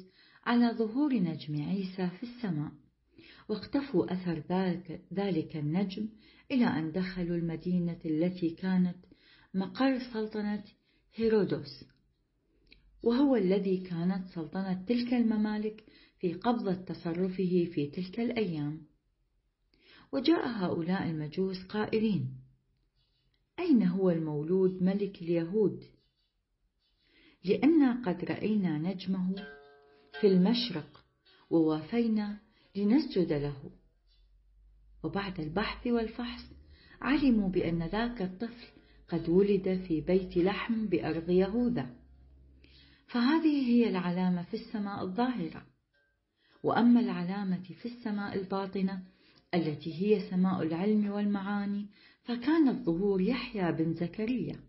[0.46, 2.72] على ظهور نجم عيسى في السماء
[3.48, 4.42] واقتفوا أثر
[5.14, 6.08] ذلك النجم
[6.50, 8.96] إلى أن دخلوا المدينة التي كانت
[9.54, 10.64] مقر سلطنة
[11.14, 11.84] هيرودوس
[13.02, 15.84] وهو الذي كانت سلطنة تلك الممالك
[16.18, 18.82] في قبضة تصرفه في تلك الأيام.
[20.12, 22.47] وجاء هؤلاء المجوس قائلين
[23.58, 25.84] أين هو المولود ملك اليهود؟
[27.44, 29.34] لأننا قد رأينا نجمه
[30.20, 31.04] في المشرق
[31.50, 32.38] ووافينا
[32.76, 33.70] لنسجد له.
[35.04, 36.42] وبعد البحث والفحص
[37.00, 38.66] علموا بأن ذاك الطفل
[39.08, 41.96] قد ولد في بيت لحم بأرض يهوذا.
[43.06, 45.66] فهذه هي العلامة في السماء الظاهرة.
[46.62, 49.02] وأما العلامة في السماء الباطنة
[49.54, 51.86] التي هي سماء العلم والمعاني
[52.28, 54.60] فكان الظهور يحيى بن زكريا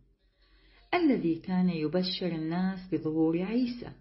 [0.93, 3.91] الذي كان يبشر الناس بظهور عيسى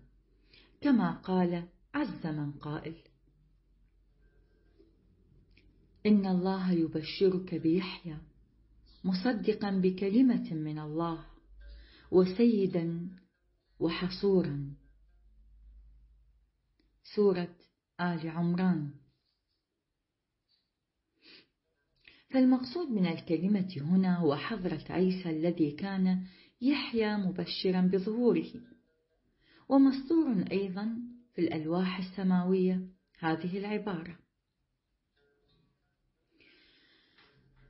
[0.81, 2.97] كما قال عز من قائل
[6.07, 8.19] إن الله يبشرك بيحيى
[9.05, 11.25] مصدقا بكلمة من الله
[12.11, 13.09] وسيدا
[13.81, 14.75] وحصورا.
[17.17, 17.57] سورة
[18.01, 18.91] آل عمران.
[22.29, 26.27] فالمقصود من الكلمة هنا هو حضرة عيسى الذي كان
[26.61, 28.53] يحيى مبشرا بظهوره.
[29.69, 30.99] ومسطور أيضا
[31.35, 34.19] في الألواح السماوية هذه العبارة.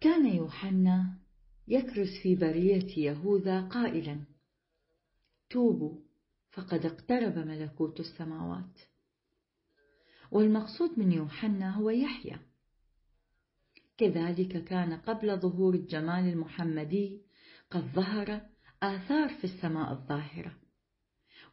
[0.01, 1.19] كان يوحنا
[1.69, 4.21] يكرس في برية يهوذا قائلا
[5.51, 6.01] توبوا
[6.51, 8.79] فقد اقترب ملكوت السماوات.
[10.30, 12.47] والمقصود من يوحنا هو يحيى.
[13.99, 17.22] كذلك كان قبل ظهور الجمال المحمدي
[17.70, 18.41] قد ظهر
[18.83, 20.57] آثار في السماء الظاهرة.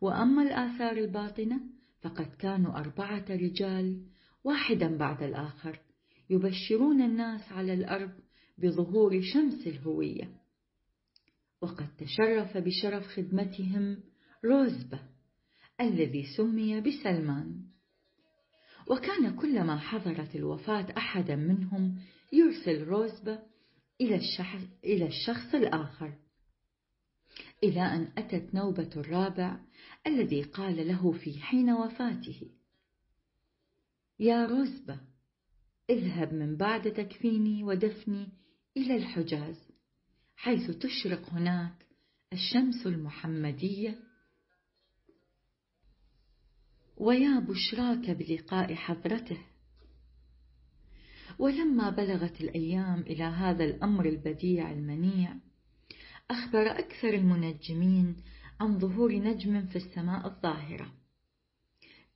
[0.01, 1.59] وأما الآثار الباطنة
[2.01, 4.05] فقد كانوا أربعة رجال
[4.43, 5.79] واحدا بعد الآخر
[6.29, 8.11] يبشرون الناس على الأرض
[8.57, 10.29] بظهور شمس الهوية.
[11.61, 13.97] وقد تشرف بشرف خدمتهم
[14.45, 14.99] روزبة
[15.81, 17.61] الذي سمي بسلمان.
[18.87, 21.99] وكان كلما حضرت الوفاة أحدا منهم
[22.35, 23.39] يرسل روزبة
[24.01, 24.19] إلى
[24.83, 26.13] إلى الشخص الآخر.
[27.63, 29.59] إلى أن أتت نوبة الرابع
[30.07, 32.49] الذي قال له في حين وفاته
[34.19, 34.99] يا روزبة
[35.89, 38.29] اذهب من بعد تكفيني ودفني
[38.77, 39.55] إلى الحجاز
[40.35, 41.85] حيث تشرق هناك
[42.33, 43.99] الشمس المحمدية.
[46.97, 49.37] ويا بشراك بلقاء حضرته
[51.39, 55.35] ولما بلغت الأيام إلى هذا الأمر البديع المنيع
[56.31, 58.15] أخبر أكثر المنجمين
[58.59, 60.93] عن ظهور نجم في السماء الظاهرة.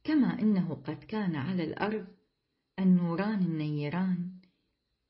[0.04, 2.08] كما إنه قد كان على الأرض
[2.80, 4.32] النوران النيران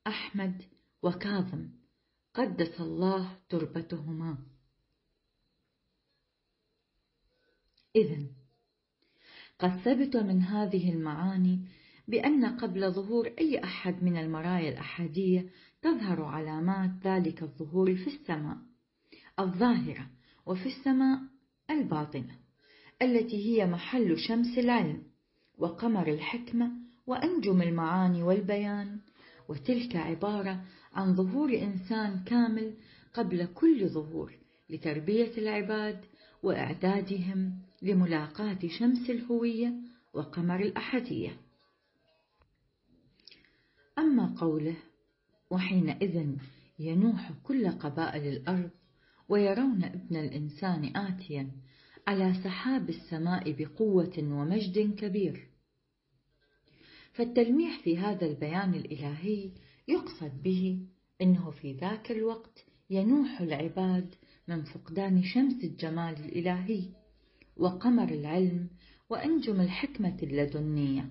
[0.06, 0.62] أحمد
[1.02, 1.68] وكاظم
[2.34, 4.38] قدس الله تربتهما.
[7.96, 8.30] إذن
[9.58, 11.68] قد ثبت من هذه المعاني
[12.10, 15.46] بأن قبل ظهور أي أحد من المرايا الأحادية
[15.82, 18.56] تظهر علامات ذلك الظهور في السماء
[19.38, 20.06] الظاهرة
[20.46, 21.20] وفي السماء
[21.70, 22.36] الباطنة
[23.02, 25.02] التي هي محل شمس العلم
[25.58, 26.70] وقمر الحكمة
[27.06, 28.98] وأنجم المعاني والبيان.
[29.48, 32.74] وتلك عبارة عن ظهور إنسان كامل
[33.14, 34.32] قبل كل ظهور
[34.70, 36.00] لتربية العباد
[36.42, 39.72] وإعدادهم لملاقاة شمس الهوية
[40.14, 41.36] وقمر الأحدية.
[43.98, 44.76] أما قوله
[45.50, 46.36] وحينئذ
[46.78, 48.70] ينوح كل قبائل الأرض
[49.28, 51.50] ويرون ابن الإنسان آتيا
[52.06, 55.48] على سحاب السماء بقوة ومجد كبير.
[57.12, 59.50] فالتلميح في هذا البيان الإلهي
[59.88, 60.86] يقصد به
[61.22, 64.14] أنه في ذاك الوقت ينوح العباد
[64.48, 66.84] من فقدان شمس الجمال الإلهي
[67.56, 68.68] وقمر العلم
[69.10, 71.10] وأنجم الحكمة اللدنية.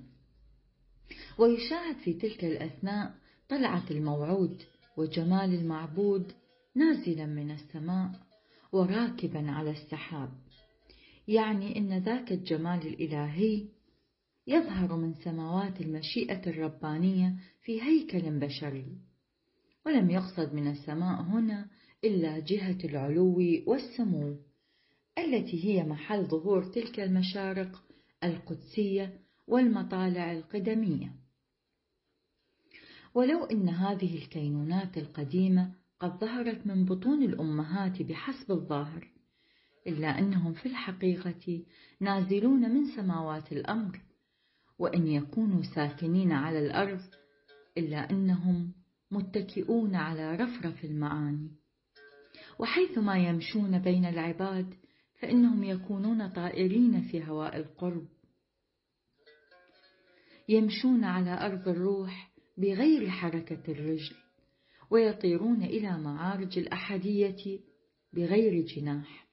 [1.37, 3.13] ويشاهد في تلك الأثناء
[3.49, 4.61] طلعة الموعود
[4.97, 6.31] وجمال المعبود
[6.75, 8.11] نازلا من السماء
[8.71, 10.29] وراكبا على السحاب.
[11.27, 13.65] يعني إن ذاك الجمال الإلهي
[14.47, 18.85] يظهر من سماوات المشيئة الربانية في هيكل بشري
[19.85, 21.67] ولم يقصد من السماء هنا
[22.03, 23.37] إلا جهة العلو
[23.67, 24.35] والسمو
[25.17, 27.83] التي هي محل ظهور تلك المشارق
[28.23, 29.19] القدسية
[29.49, 31.11] والمطالع القدمية.
[33.13, 39.07] ولو إن هذه الكينونات القديمة قد ظهرت من بطون الأمهات بحسب الظاهر
[39.87, 41.63] إلا أنهم في الحقيقة
[41.99, 44.01] نازلون من سماوات الأمر
[44.79, 47.01] وإن يكونوا ساكنين على الأرض
[47.77, 48.73] إلا أنهم
[49.11, 51.51] متكئون على رفرف المعاني.
[52.59, 54.73] وحيثما يمشون بين العباد
[55.21, 58.07] فإنهم يكونون طائرين في هواء القرب.
[60.49, 64.15] يمشون على أرض الروح بغير حركة الرجل
[64.91, 67.59] ويطيرون إلى معارج الأحدية
[68.13, 69.27] بغير جناح.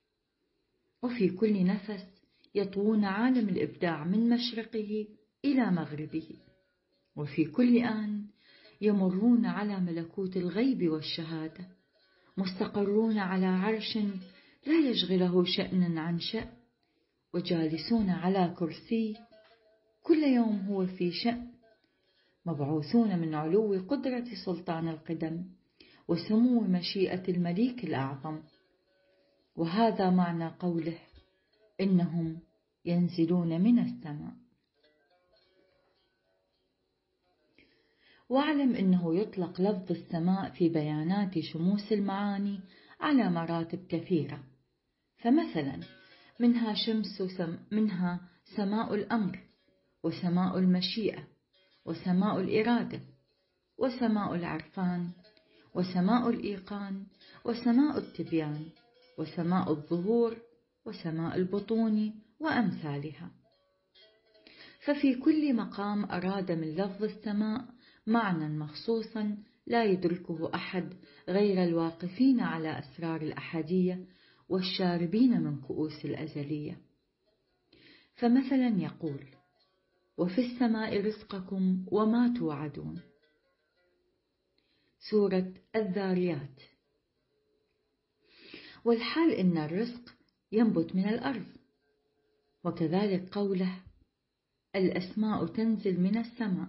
[1.02, 2.06] وفي كل نفس
[2.54, 5.06] يطوون عالم الإبداع من مشرقه
[5.44, 6.28] إلى مغربه.
[7.16, 8.26] وفي كل آن
[8.80, 11.68] يمرون على ملكوت الغيب والشهادة
[12.36, 13.98] مستقرون على عرش
[14.66, 16.52] لا يشغله شأن عن شأن
[17.34, 19.16] وجالسون على كرسي
[20.06, 21.46] كل يوم هو في شأن.
[22.46, 25.44] مبعوثون من علو قدرة سلطان القدم
[26.08, 28.42] وسمو مشيئة المليك الأعظم.
[29.56, 30.98] وهذا معنى قوله
[31.80, 32.38] إنهم
[32.84, 34.32] ينزلون من السماء.
[38.28, 42.60] واعلم أنه يطلق لفظ السماء في بيانات شموس المعاني
[43.00, 44.44] على مراتب كثيرة.
[45.18, 45.80] فمثلا
[46.40, 48.20] منها شمس سم منها
[48.56, 49.45] سماء الأمر.
[50.06, 51.24] وسماء المشيئة
[51.84, 53.00] وسماء الإرادة
[53.78, 55.10] وسماء العرفان
[55.74, 57.06] وسماء الإيقان
[57.44, 58.66] وسماء التبيان
[59.18, 60.36] وسماء الظهور
[60.84, 63.30] وسماء البطون وأمثالها.
[64.84, 67.64] ففي كل مقام أراد من لفظ السماء
[68.06, 70.94] معنى مخصوصا لا يدركه أحد
[71.28, 74.06] غير الواقفين على أسرار الأحدية
[74.48, 76.80] والشاربين من كؤوس الأزلية.
[78.16, 79.35] فمثلا يقول
[80.18, 83.00] وفي السماء رزقكم وما توعدون.
[85.10, 86.62] سورة الذاريات.
[88.84, 90.14] والحال إن الرزق
[90.52, 91.46] ينبت من الأرض
[92.64, 93.82] وكذلك قوله
[94.76, 96.68] الأسماء تنزل من السماء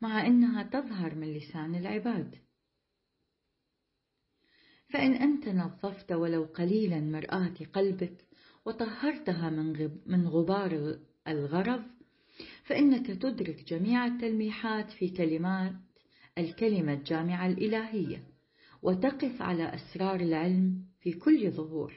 [0.00, 2.38] مع أنها تظهر من لسان العباد.
[4.92, 8.24] فإن أنت نظفت ولو قليلا مرآة قلبك
[8.66, 9.50] وطهرتها
[10.06, 11.99] من غبار الغرض
[12.70, 15.72] فإنك تدرك جميع التلميحات في كلمات
[16.38, 18.24] الكلمة الجامعة الإلهية
[18.82, 21.92] وتقف على أسرار العلم في كل ظهور.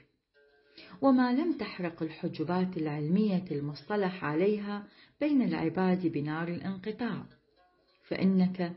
[1.01, 4.87] وما لم تحرق الحجبات العلمية المصطلح عليها
[5.19, 7.25] بين العباد بنار الانقطاع.
[8.07, 8.75] فإنك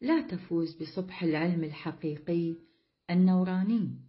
[0.00, 2.54] لا تفوز بصبح العلم الحقيقي
[3.10, 4.07] النوراني.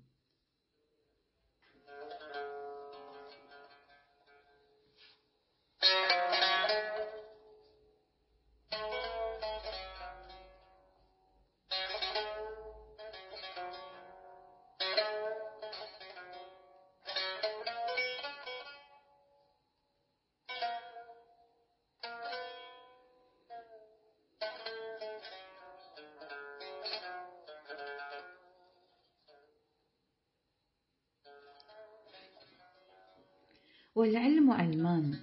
[34.00, 35.20] والعلم علمان.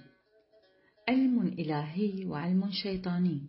[1.09, 3.41] علم إلهي وعلم شيطاني.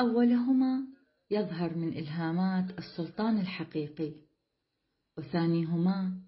[0.00, 0.86] أولهما
[1.30, 4.12] يظهر من إلهامات السلطان الحقيقي.
[5.18, 6.22] وثانيهما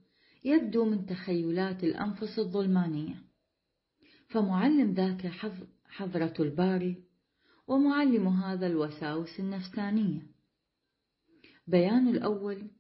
[0.45, 3.23] يبدو من تخيلات الأنفس الظلمانية.
[4.29, 5.27] فمعلم ذاك
[5.87, 7.05] حضرة الباري
[7.67, 10.23] ومعلم هذا الوساوس النفسانية.
[11.67, 12.71] بيان الأول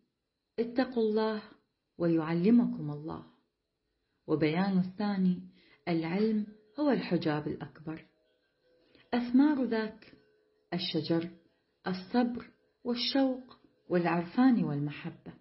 [0.58, 1.42] اتقوا الله
[1.98, 3.33] ويعلمكم الله.
[4.26, 5.42] وبيان الثاني
[5.88, 6.46] العلم
[6.80, 8.06] هو الحجاب الأكبر.
[9.14, 10.12] أثمار ذاك
[10.72, 11.30] الشجر
[11.86, 12.50] الصبر
[12.84, 15.32] والشوق والعرفان والمحبة.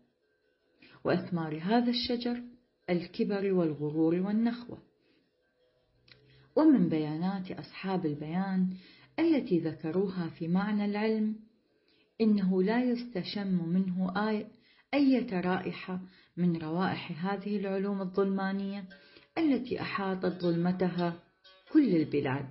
[1.03, 2.43] وأثمار هذا الشجر
[2.89, 4.77] الكبر والغرور والنخوة.
[6.55, 8.73] ومن بيانات أصحاب البيان
[9.19, 11.35] التي ذكروها في معنى العلم
[12.21, 14.13] إنه لا يستشم منه
[14.93, 16.01] أية رائحة
[16.37, 18.85] من روائح هذه العلوم الظلمانية
[19.37, 21.23] التي أحاطت ظلمتها
[21.71, 22.49] كل البلاد.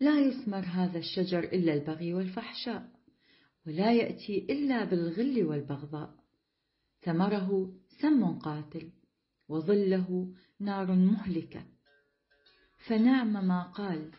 [0.00, 2.88] لا يثمر هذا الشجر إلا البغي والفحشاء
[3.66, 6.14] ولا يأتي إلا بالغل والبغضاء.
[7.02, 7.72] ثمره
[8.02, 8.92] سم قاتل
[9.48, 11.62] وظله نار مهلكة.
[12.86, 14.10] فنعم ما قال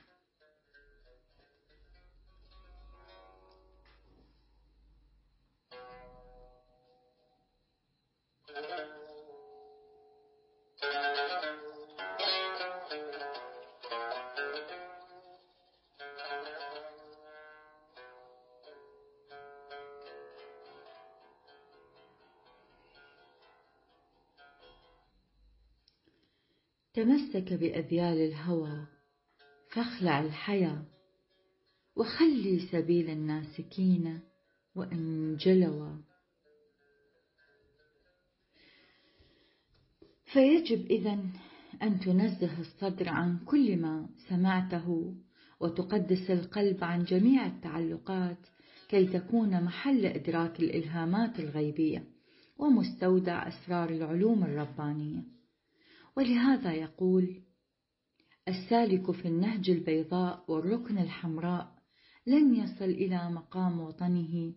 [26.99, 28.85] تمسك بأذيال الهوى
[29.71, 30.84] فاخلع الحيا
[31.95, 34.19] وخلي سبيل الناسكين
[34.76, 35.95] وإن جلوا
[40.26, 41.30] فيجب إذن
[41.81, 45.15] أن تنزه الصدر عن كل ما سمعته
[45.59, 48.38] وتقدس القلب عن جميع التعلقات
[48.89, 52.03] كي تكون محل إدراك الإلهامات الغيبية
[52.57, 55.38] ومستودع أسرار العلوم الربانية.
[56.19, 57.41] ولهذا يقول
[58.47, 61.75] السالك في النهج البيضاء والركن الحمراء
[62.27, 64.53] لن يصل إلى مقام وطنه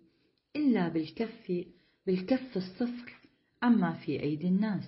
[0.57, 1.67] إلا بالكف
[2.07, 3.21] بالكف الصفر
[3.63, 4.85] عما في أيدي الناس.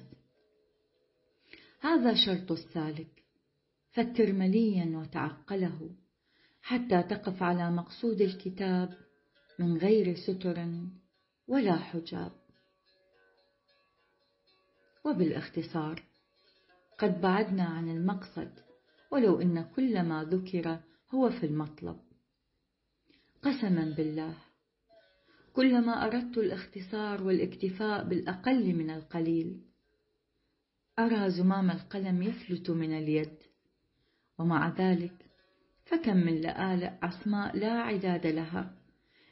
[1.80, 3.22] هذا شرط السالك
[3.92, 5.90] فكر مليا وتعقله
[6.62, 8.98] حتى تقف على مقصود الكتاب
[9.58, 10.68] من غير ستر
[11.48, 12.32] ولا حجاب.
[15.04, 16.13] وبالاختصار
[16.98, 18.52] قد بعدنا عن المقصد
[19.10, 20.78] ولو إن كل ما ذكر
[21.14, 22.00] هو في المطلب.
[23.42, 24.34] قسما بالله
[25.52, 29.60] كلما أردت الاختصار والاكتفاء بالأقل من القليل
[30.98, 33.38] أرى زمام القلم يفلت من اليد.
[34.38, 35.26] ومع ذلك
[35.84, 38.76] فكم من لآلئ عصماء لا عداد لها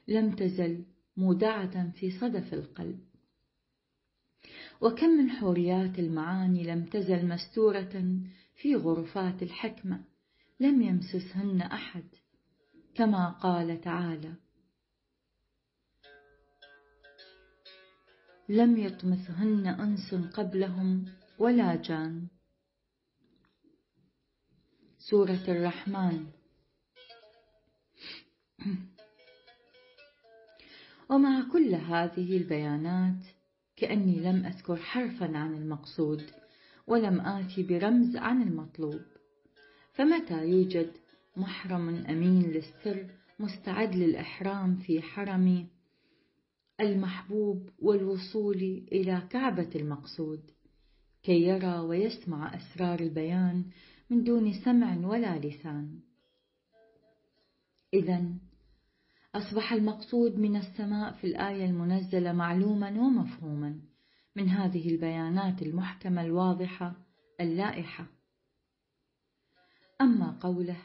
[0.08, 0.84] لم تزل
[1.16, 3.11] مودعة في صدف القلب.
[4.82, 8.20] وكم من حوريات المعاني لم تزل مستورة
[8.56, 10.04] في غرفات الحكمة
[10.60, 12.04] لم يمسسهن أحد
[12.94, 14.34] كما قال تعالى
[18.48, 21.04] لم يطمثهن أنس قبلهم
[21.38, 22.26] ولا جان.
[24.98, 26.26] سورة الرحمن
[31.10, 33.24] ومع كل هذه البيانات
[33.82, 36.22] كأني لم أذكر حرفا عن المقصود
[36.86, 39.00] ولم آتي برمز عن المطلوب.
[39.92, 40.92] فمتى يوجد
[41.36, 43.06] محرم أمين للسر
[43.38, 45.66] مستعد للإحرام في حرم
[46.80, 50.50] المحبوب والوصول إلى كعبة المقصود؟
[51.22, 53.64] كي يرى ويسمع أسرار البيان
[54.10, 56.00] من دون سمع ولا لسان.
[57.94, 58.24] إذا
[59.34, 63.80] أصبح المقصود من السماء في الآية المنزلة معلوما ومفهوما
[64.36, 66.94] من هذه البيانات المحكمة الواضحة
[67.40, 68.06] اللائحة.
[70.00, 70.76] أما قوله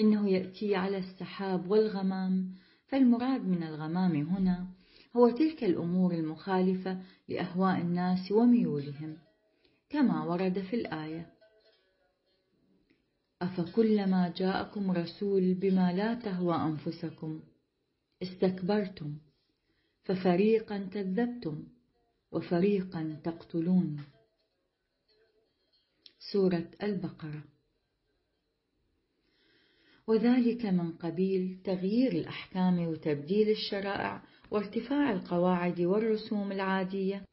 [0.00, 2.54] إنه يأتي على السحاب والغمام
[2.88, 4.66] فالمراد من الغمام هنا
[5.16, 9.16] هو تلك الأمور المخالفة لأهواء الناس وميولهم
[9.90, 11.33] كما ورد في الآية.
[13.42, 17.40] أفكلما جاءكم رسول بما لا تهوى أنفسكم
[18.22, 19.18] استكبرتم
[20.04, 21.64] ففريقا كذبتم
[22.32, 24.04] وفريقا تقتلون.
[26.32, 27.44] سورة البقرة.
[30.06, 37.24] وذلك من قبيل تغيير الأحكام وتبديل الشرائع وارتفاع القواعد والرسوم العادية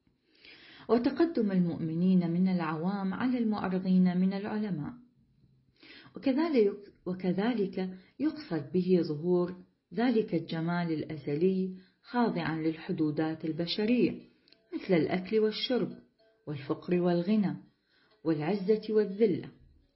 [0.89, 4.93] وتقدم المؤمنين من العوام على المعرضين من العلماء.
[6.15, 6.73] وكذلك,
[7.05, 7.89] وكذلك
[8.19, 9.55] يقصد به ظهور
[9.93, 14.11] ذلك الجمال الأزلي خاضعا للحدودات البشرية
[14.73, 15.91] مثل الأكل والشرب
[16.47, 17.55] والفقر والغنى
[18.23, 19.49] والعزة والذلة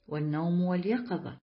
[0.08, 1.40] والنوم واليقظة.